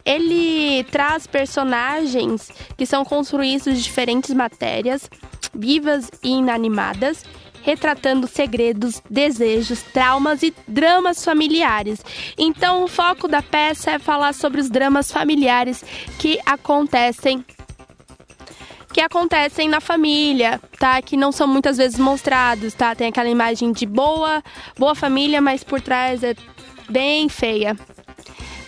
[0.04, 5.08] ele traz personagens que são construídos de diferentes matérias,
[5.54, 7.24] vivas e inanimadas,
[7.64, 12.04] retratando segredos, desejos, traumas e dramas familiares.
[12.36, 15.82] Então, o foco da peça é falar sobre os dramas familiares
[16.18, 17.44] que acontecem
[18.92, 21.02] que acontecem na família, tá?
[21.02, 22.94] Que não são muitas vezes mostrados, tá?
[22.94, 24.40] Tem aquela imagem de boa,
[24.78, 26.36] boa família, mas por trás é
[26.88, 27.76] bem feia.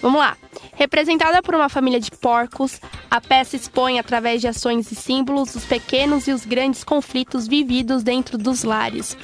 [0.02, 0.36] Vamos lá.
[0.76, 2.78] Representada por uma família de porcos,
[3.10, 8.02] a peça expõe através de ações e símbolos os pequenos e os grandes conflitos vividos
[8.02, 9.16] dentro dos lares.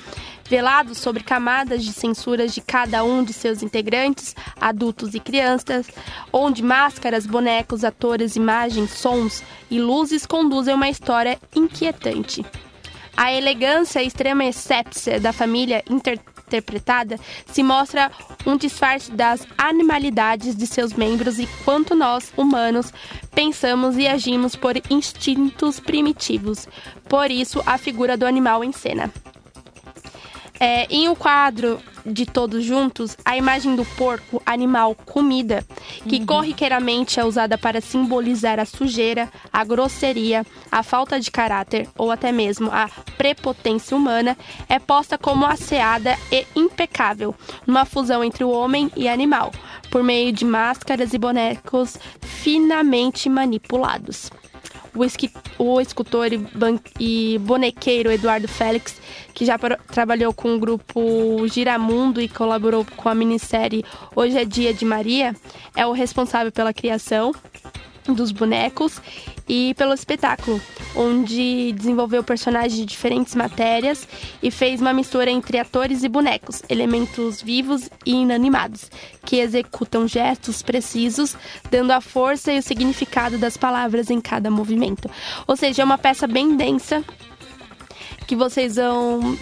[0.48, 5.86] Velado sobre camadas de censuras de cada um de seus integrantes, adultos e crianças,
[6.32, 12.44] onde máscaras, bonecos, atores, imagens, sons e luzes conduzem uma história inquietante.
[13.14, 15.84] A elegância e extrema essência da família
[16.52, 18.12] interpretada se mostra
[18.46, 22.92] um disfarce das animalidades de seus membros e quanto nós, humanos,
[23.34, 26.68] pensamos e agimos por instintos primitivos.
[27.08, 29.10] Por isso, a figura do animal em cena.
[30.64, 35.66] É, em um quadro de todos juntos, a imagem do porco, animal comida,
[36.08, 42.12] que corriqueiramente é usada para simbolizar a sujeira, a grosseria, a falta de caráter ou
[42.12, 42.88] até mesmo a
[43.18, 44.38] prepotência humana,
[44.68, 47.34] é posta como asseada e impecável,
[47.66, 49.50] numa fusão entre o homem e animal,
[49.90, 54.30] por meio de máscaras e bonecos finamente manipulados.
[54.94, 59.00] O, esqui- o escultor e, ban- e bonequeiro Eduardo Félix,
[59.32, 63.84] que já pro- trabalhou com o grupo Giramundo e colaborou com a minissérie
[64.14, 65.34] Hoje é Dia de Maria,
[65.74, 67.32] é o responsável pela criação
[68.06, 69.00] dos bonecos
[69.48, 70.60] e pelo espetáculo,
[70.96, 74.08] onde desenvolveu personagens de diferentes matérias
[74.42, 78.90] e fez uma mistura entre atores e bonecos, elementos vivos e inanimados,
[79.24, 81.36] que executam gestos precisos,
[81.70, 85.10] dando a força e o significado das palavras em cada movimento.
[85.46, 87.04] Ou seja, é uma peça bem densa
[88.26, 89.36] que vocês vão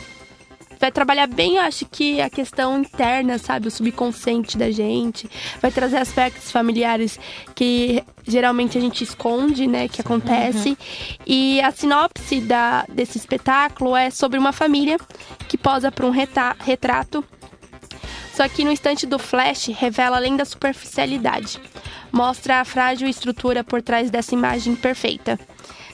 [0.80, 5.70] vai trabalhar bem, eu acho que a questão interna, sabe, o subconsciente da gente, vai
[5.70, 7.20] trazer aspectos familiares
[7.54, 10.76] que geralmente a gente esconde, né, que acontece.
[11.26, 14.98] E a sinopse da, desse espetáculo é sobre uma família
[15.46, 17.22] que posa para um reta- retrato
[18.32, 21.60] só que no instante do flash revela além da superficialidade.
[22.10, 25.38] Mostra a frágil estrutura por trás dessa imagem perfeita.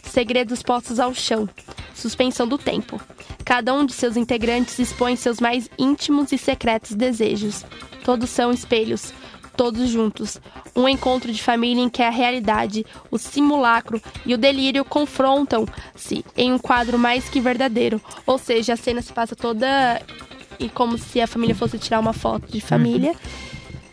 [0.04, 1.48] Segredos postos ao chão.
[1.96, 3.00] Suspensão do tempo.
[3.42, 7.64] Cada um de seus integrantes expõe seus mais íntimos e secretos desejos.
[8.04, 9.14] Todos são espelhos,
[9.56, 10.38] todos juntos.
[10.76, 16.52] Um encontro de família em que a realidade, o simulacro e o delírio confrontam-se em
[16.52, 17.98] um quadro mais que verdadeiro.
[18.26, 20.02] Ou seja, a cena se passa toda
[20.58, 23.14] e como se a família fosse tirar uma foto de família.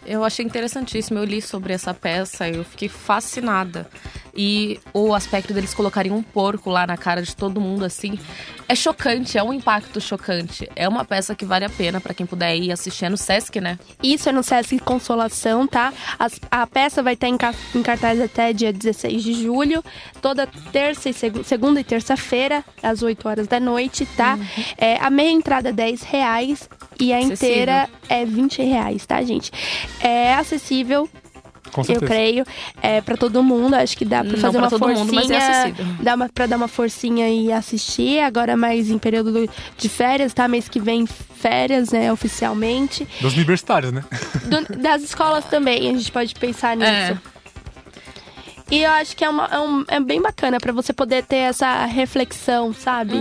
[0.06, 1.20] Eu achei interessantíssimo.
[1.20, 3.90] Eu li sobre essa peça e eu fiquei fascinada.
[4.36, 8.18] E o aspecto deles colocarem um porco lá na cara de todo mundo assim
[8.68, 10.68] é chocante, é um impacto chocante.
[10.76, 13.60] É uma peça que vale a pena pra quem puder ir assistir É no Sesc,
[13.62, 13.78] né?
[14.02, 15.94] Isso é no Sesc Consolação, tá?
[16.18, 17.38] As- a peça vai estar em,
[17.76, 19.84] em cartaz até dia 16 de julho,
[20.22, 24.40] toda terça e seg- segunda e terça-feira, às 8 horas da noite, tá?
[24.78, 26.68] É, a meia entrada é 10 reais
[27.00, 27.34] e a Acessível.
[27.50, 29.52] inteira é 20 reais, tá, gente?
[30.00, 31.08] É acessível,
[31.74, 32.46] Com eu creio,
[32.82, 33.74] é para todo mundo.
[33.74, 35.86] Acho que dá pra Não fazer pra uma todo forcinha, mundo, mas é acessível.
[36.02, 38.20] dá uma, pra dar uma forcinha e assistir.
[38.20, 40.48] Agora mais em período do- de férias, tá?
[40.48, 43.08] Mês que vem férias, né, oficialmente.
[43.20, 44.04] Dos universitários, né?
[44.46, 46.90] Do- das escolas também, a gente pode pensar nisso.
[46.90, 47.18] É.
[48.72, 51.36] E eu acho que é, uma- é um- é bem bacana pra você poder ter
[51.38, 53.14] essa reflexão, sabe?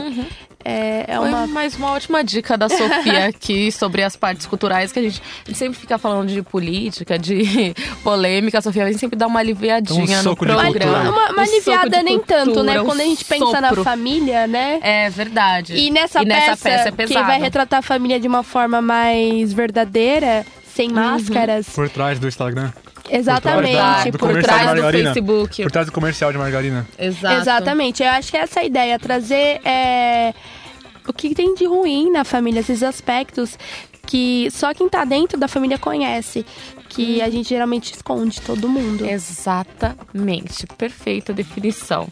[0.64, 1.46] É, é uma.
[1.46, 5.48] mais uma ótima dica da Sofia aqui sobre as partes culturais que a gente, a
[5.48, 8.58] gente sempre fica falando de política, de polêmica.
[8.58, 10.64] A Sofia vem sempre dar uma aliviadinha Um no programa.
[10.64, 10.86] cultura.
[11.10, 12.74] uma- uma Um aliviada nem tanto, né?
[12.74, 13.84] cultura, um Quando a gente pensa na sopro.
[13.84, 14.78] família, né?
[14.82, 15.74] É verdade.
[15.76, 17.26] E nessa, peça, peça é que pesado.
[17.26, 20.44] vai retratar a família de uma forma mais verdadeira,
[20.74, 20.94] sem Uhum.
[20.94, 21.68] máscaras.
[21.68, 22.70] Por trás do Instagram.
[23.10, 23.74] Exatamente.
[23.76, 24.90] da- do por trás do.
[24.90, 25.62] Facebook.
[25.62, 26.86] Por trás do comercial de margarina.
[26.98, 27.40] Exato.
[27.40, 28.02] Exatamente.
[28.02, 30.32] Eu acho que essa é a ideia, trazer é,
[31.06, 33.58] o que tem de ruim na família, esses aspectos
[34.06, 36.44] que só quem tá dentro da família conhece,
[36.88, 37.24] que Uhum.
[37.24, 39.06] a gente geralmente esconde todo mundo.
[39.06, 40.66] Exatamente.
[40.76, 42.08] Perfeita definição.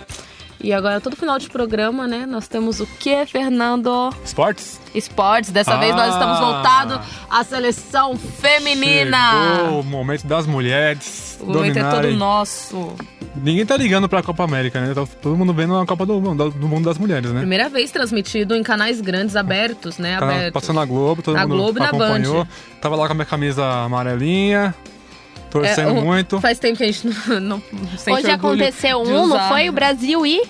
[0.63, 2.27] E agora, todo final de programa, né?
[2.27, 4.11] Nós temos o que, Fernando?
[4.25, 4.79] Esportes?
[4.95, 5.51] Esportes.
[5.51, 6.19] Dessa vez nós Ah.
[6.19, 6.99] estamos voltados
[7.31, 9.57] à seleção feminina.
[9.57, 12.17] Chegou o momento das mulheres O momento é todo dominarem.
[12.17, 12.93] nosso.
[13.37, 14.93] Ninguém tá ligando pra Copa América, né?
[14.93, 17.39] Tá todo mundo vendo a Copa do, do, do mundo das mulheres, né?
[17.41, 20.19] Primeira vez transmitido em canais grandes, abertos, né?
[20.19, 20.53] Tá abertos.
[20.53, 22.45] passando na Globo, todo Na mundo Globo e na acompanhou.
[22.45, 22.49] Band.
[22.83, 24.75] Tava lá com a minha camisa amarelinha,
[25.51, 26.41] torcendo É, o- muito.
[26.41, 27.63] Faz tempo que a gente não, não
[27.99, 29.69] sente Hoje aconteceu de um, não foi?
[29.69, 30.43] O Brasil e.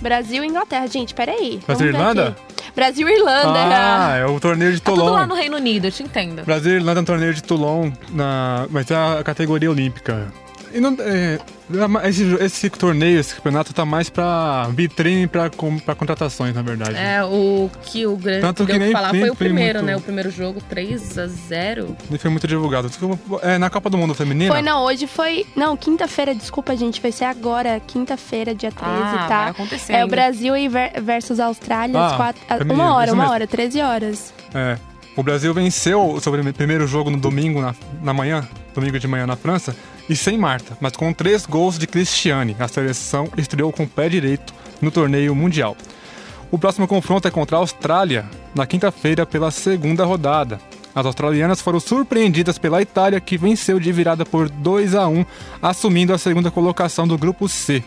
[0.00, 1.60] Brasil e Inglaterra, gente, peraí.
[1.66, 2.28] Brasil e Irlanda?
[2.28, 2.54] aqui.
[2.74, 3.52] Brasil e Irlanda.
[3.54, 5.14] Ah, é o torneio de Tá tudo Toulon.
[5.14, 6.42] lá no Reino Unido, eu te entendo.
[6.44, 10.32] Brasil e Irlanda é um torneio de Toulon, na, vai ser a categoria olímpica.
[10.74, 11.38] E não, é,
[12.08, 15.48] esse, esse torneio, esse campeonato tá mais pra vitrine pra,
[15.84, 16.96] pra contratações, na verdade.
[16.96, 19.86] É, o que o grande Tanto que deu nem- falar nem foi o primeiro, muito-
[19.86, 19.96] né?
[19.96, 22.90] O primeiro jogo, 3 a 0 Nem foi muito divulgado.
[23.42, 25.46] É, na Copa do Mundo Feminina, Foi, não, hoje foi.
[25.54, 27.00] Não, quinta-feira, desculpa, gente.
[27.00, 29.40] Vai ser agora, quinta-feira, dia 13, Ah, tá?
[29.42, 30.08] vai acontecer É o.
[30.08, 33.80] Brasil e ver- versus Austrália, às Ah, quatro, a- feminino, uma hora, uma hora, 13
[33.80, 34.34] horas.
[34.52, 34.76] é,
[35.16, 36.20] o Brasil venceu o
[36.52, 39.74] primeiro jogo no domingo, na, na manhã, domingo de manhã na França,
[40.08, 42.56] e sem Marta, mas com três gols de Cristiane.
[42.58, 45.76] A seleção estreou com o pé direito no torneio mundial.
[46.50, 50.60] O próximo confronto é contra a Austrália, na quinta-feira, pela segunda rodada.
[50.94, 55.24] As australianas foram surpreendidas pela Itália, que venceu de virada por 2 a 1
[55.60, 57.82] assumindo a segunda colocação do grupo C.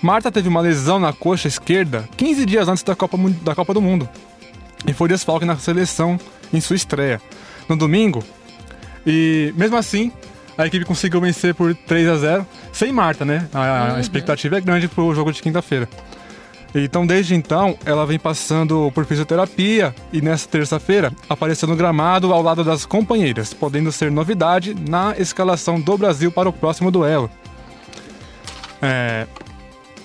[0.00, 3.82] Marta teve uma lesão na coxa esquerda 15 dias antes da Copa, da Copa do
[3.82, 4.08] Mundo.
[4.86, 6.18] e foi desfalque na seleção
[6.52, 7.20] em sua estreia.
[7.68, 8.22] No domingo,
[9.06, 10.12] e mesmo assim,
[10.56, 13.48] a equipe conseguiu vencer por 3 a 0 sem Marta, né?
[13.52, 15.88] A, a expectativa é grande pro jogo de quinta-feira.
[16.74, 22.42] Então, desde então, ela vem passando por fisioterapia e nessa terça-feira apareceu no gramado ao
[22.42, 27.30] lado das companheiras, podendo ser novidade na escalação do Brasil para o próximo duelo.
[28.82, 29.26] É,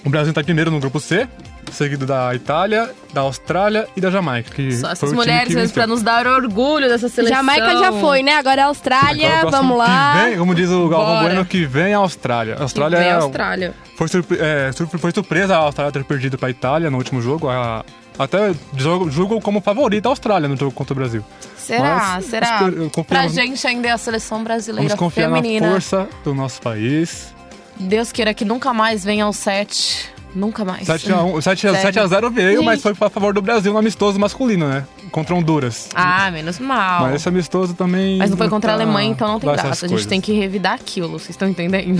[0.05, 1.27] o Brasil está primeiro no grupo C,
[1.71, 4.51] seguido da Itália, da Austrália e da Jamaica.
[4.53, 7.37] Que Só essas mulheres que mesmo pra nos dar orgulho dessa seleção.
[7.37, 8.35] Jamaica já foi, né?
[8.35, 10.13] Agora é Austrália, Agora, próximo vamos lá.
[10.23, 11.23] Que vem, como diz o Galvão Bora.
[11.27, 12.53] Bueno, que vem a Austrália.
[12.53, 13.73] A Que Austrália, vem a é- Austrália.
[13.97, 17.21] Foi, surpre- é, surpre- foi surpresa a Austrália ter perdido para a Itália no último
[17.21, 17.49] jogo.
[17.49, 17.83] A-
[18.17, 21.23] até jogo, como favorita a Austrália no jogo contra o Brasil.
[21.57, 22.13] Será?
[22.15, 22.59] Mas, Será?
[23.07, 25.67] pra no- gente ainda é a seleção brasileira Vamos confiar feminina.
[25.67, 27.33] na força do nosso país.
[27.79, 30.09] Deus queira que nunca mais venha ao sete.
[30.35, 30.87] Nunca mais.
[30.87, 31.81] 7x1, 7 a, Sério?
[31.81, 32.65] 7 a 0 veio, Gente.
[32.65, 34.85] mas foi a favor do Brasil no amistoso masculino, né?
[35.11, 35.89] Contra Honduras.
[35.93, 37.03] Ah, menos mal.
[37.03, 38.17] Mas esse amistoso também.
[38.17, 39.69] Mas não foi contra a tá Alemanha, então não tem graça.
[39.69, 40.05] A gente coisas.
[40.05, 41.99] tem que revidar aquilo, vocês estão entendendo?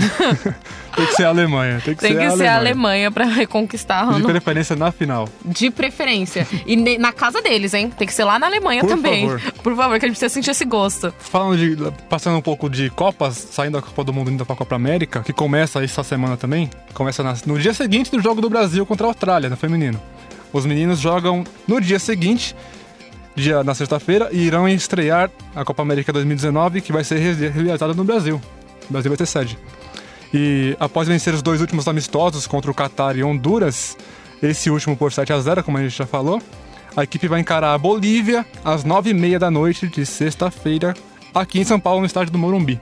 [0.96, 1.80] Tem que ser a Alemanha.
[1.84, 3.10] Tem que, tem ser, que a ser a Alemanha.
[3.12, 5.28] Pra reconquistar De no- preferência na final.
[5.44, 6.46] de preferência.
[6.66, 7.90] E na casa deles, hein?
[7.96, 9.22] Tem que ser lá na Alemanha Por também.
[9.28, 9.40] favor.
[9.62, 11.14] Por favor, que a gente precisa sentir esse gosto.
[11.18, 11.76] Falando de.
[12.08, 15.32] Passando um pouco de Copas, saindo da Copa do Mundo indo pra Copa América, que
[15.32, 16.68] começa essa semana também.
[16.92, 20.00] Começa no dia seguinte do jogo do Brasil contra a Austrália, no feminino.
[20.52, 22.56] Os meninos jogam no dia seguinte,
[23.34, 27.94] dia na sexta-feira, e irão estrear a Copa América 2019, que vai ser re- realizada
[27.94, 28.40] no Brasil.
[28.88, 29.58] O Brasil vai ter sede.
[30.32, 33.96] E após vencer os dois últimos amistosos contra o Catar e Honduras,
[34.42, 36.40] esse último por 7 a 0 como a gente já falou,
[36.96, 40.94] a equipe vai encarar a Bolívia às 9h30 da noite de sexta-feira,
[41.34, 42.80] aqui em São Paulo, no estádio do Morumbi.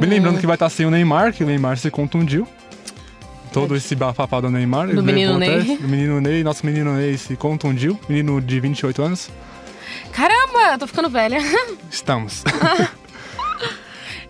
[0.00, 2.46] Bem lembrando que vai estar sem o Neymar, que o Neymar se contundiu.
[3.52, 4.88] Todo esse bafafá do Neymar.
[4.90, 5.76] ele menino Ney.
[5.76, 7.98] Do menino Ney, nosso menino Ney se contundiu.
[8.08, 9.30] Menino de 28 anos.
[10.12, 11.38] Caramba, tô ficando velha.
[11.90, 12.42] Estamos.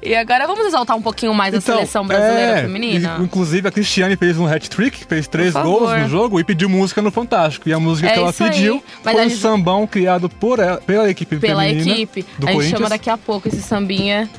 [0.01, 3.19] E agora vamos exaltar um pouquinho mais a seleção brasileira é, feminina.
[3.21, 7.11] Inclusive, a Cristiane fez um hat-trick, fez três gols no jogo e pediu música no
[7.11, 7.69] Fantástico.
[7.69, 8.33] E a música É que ela aí.
[8.35, 12.25] pediu Mas foi um gente- sambão criado por ela- pela equipe Pela feminina equipe.
[12.39, 14.31] do a gente chama daqui a pouco esse sambinha.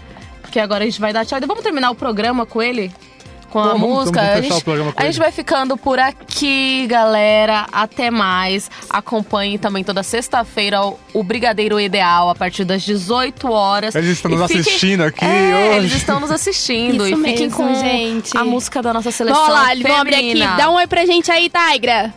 [0.49, 1.37] Que agora a gente vai dar tchau.
[1.45, 2.89] Vamos terminar o programa com ele?
[3.49, 4.21] Com a Vamos, vamos música?
[4.21, 4.63] a gente,
[4.95, 7.65] a gente vai ficando por aqui, galera.
[7.71, 8.69] Até mais.
[8.89, 10.81] Acompanhe também toda sexta-feira
[11.13, 13.95] o- Brigadeiro Ideal a partir das 18 horas.
[13.95, 15.77] Eles estão E nos fiquem- assistindo aqui É, hoje.
[15.77, 17.05] eles estão nos assistindo.
[17.07, 18.37] Isso e fiquem mesmo, com gente.
[18.37, 20.57] a música da nossa seleção Vamos lá, eles vão abrir aqui.
[20.57, 22.13] Dá um oi pra gente aí, Tigra.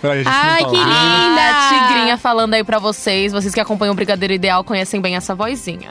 [0.00, 0.90] Peraí, a gente Ai, que lindo.
[0.90, 1.88] Ah, Linda!
[1.88, 3.32] Tigrinha falando aí pra vocês.
[3.32, 5.90] Vocês que acompanham o Brigadeiro Ideal conhecem bem essa vozinha.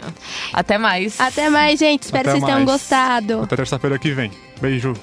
[0.54, 1.20] Até mais.
[1.20, 2.04] Até mais, gente.
[2.04, 2.82] Espero Até que vocês tenham mais.
[2.82, 3.42] gostado.
[3.44, 4.32] Até terça-feira que vem.
[4.62, 4.94] Beijo.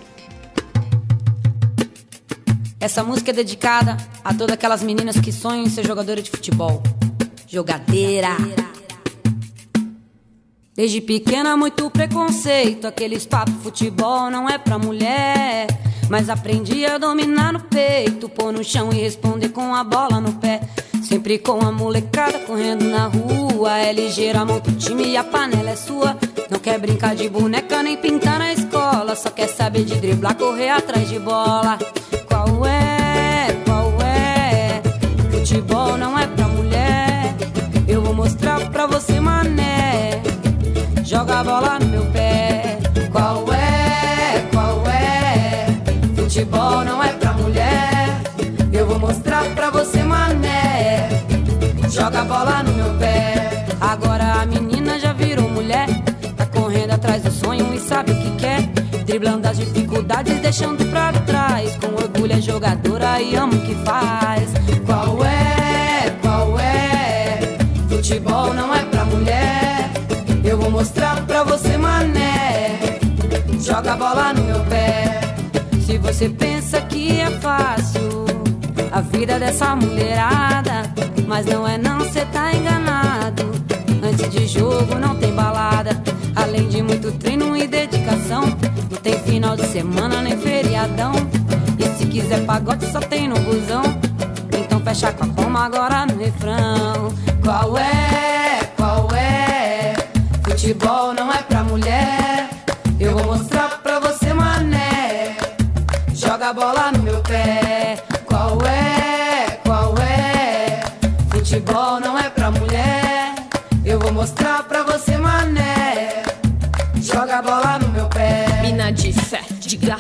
[2.81, 6.83] Essa música é dedicada a todas aquelas meninas que sonham em ser jogadora de futebol.
[7.47, 8.37] Jogadeira.
[10.77, 12.89] Desde pequena, muito preconceito.
[12.89, 15.69] Aqueles papos futebol não é pra mulher.
[16.11, 20.33] Mas aprendi a dominar no peito, pôr no chão e responder com a bola no
[20.33, 20.61] pé.
[21.01, 23.79] Sempre com a molecada correndo na rua.
[23.79, 26.19] É ligeira, monta o time e a panela é sua.
[26.51, 29.15] Não quer brincar de boneca nem pintar na escola.
[29.15, 31.79] Só quer saber de driblar, correr atrás de bola.
[32.27, 33.47] Qual é?
[33.65, 34.83] Qual é?
[35.31, 36.44] Futebol não é pra
[41.35, 42.79] a bola no meu pé.
[43.11, 44.47] Qual é?
[44.53, 45.67] Qual é?
[46.15, 48.21] Futebol não é pra mulher.
[48.73, 51.09] Eu vou mostrar pra você, mané.
[51.91, 53.67] Joga a bola no meu pé.
[53.81, 55.89] Agora a menina já virou mulher.
[56.37, 58.63] Tá correndo atrás do sonho e sabe o que quer.
[59.05, 61.77] Driblando as dificuldades, deixando pra trás.
[61.77, 64.44] Com orgulho é jogadora e ama o que faz.
[73.95, 75.21] A bola no meu pé.
[75.87, 78.25] Se você pensa que é fácil
[78.91, 80.93] a vida dessa mulherada,
[81.29, 83.45] mas não é não, cê tá enganado.
[84.03, 85.91] Antes de jogo não tem balada,
[86.35, 88.43] além de muito treino e dedicação.
[88.91, 91.13] Não tem final de semana nem feriadão.
[91.79, 93.85] E se quiser pagode só tem no busão.
[94.59, 97.15] Então fecha com a palma agora no refrão.
[97.45, 98.61] Qual é?
[98.77, 99.95] Qual é?
[100.43, 101.45] Futebol não é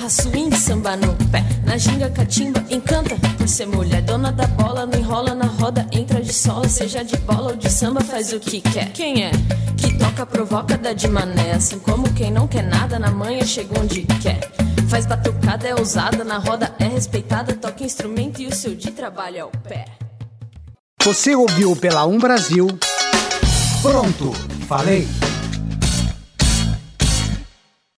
[0.04, 1.44] garra, swing, samba no pé.
[1.64, 3.16] Na ginga, catimba, encanta.
[3.36, 7.16] Por ser mulher, dona da bola, não enrola na roda, entra de sola, seja de
[7.18, 8.92] bola ou de samba, faz o que quer.
[8.92, 9.30] Quem é?
[9.76, 11.52] Que toca, provoca, dá de mané.
[11.52, 14.40] Assim como quem não quer nada, na manhã chega onde quer.
[14.88, 19.36] Faz batucada, é ousada, na roda é respeitada, toca instrumento e o seu de trabalho
[19.38, 19.86] é o pé.
[21.02, 22.66] Você ouviu pela Um Brasil.
[23.82, 24.32] Pronto,
[24.66, 25.06] falei.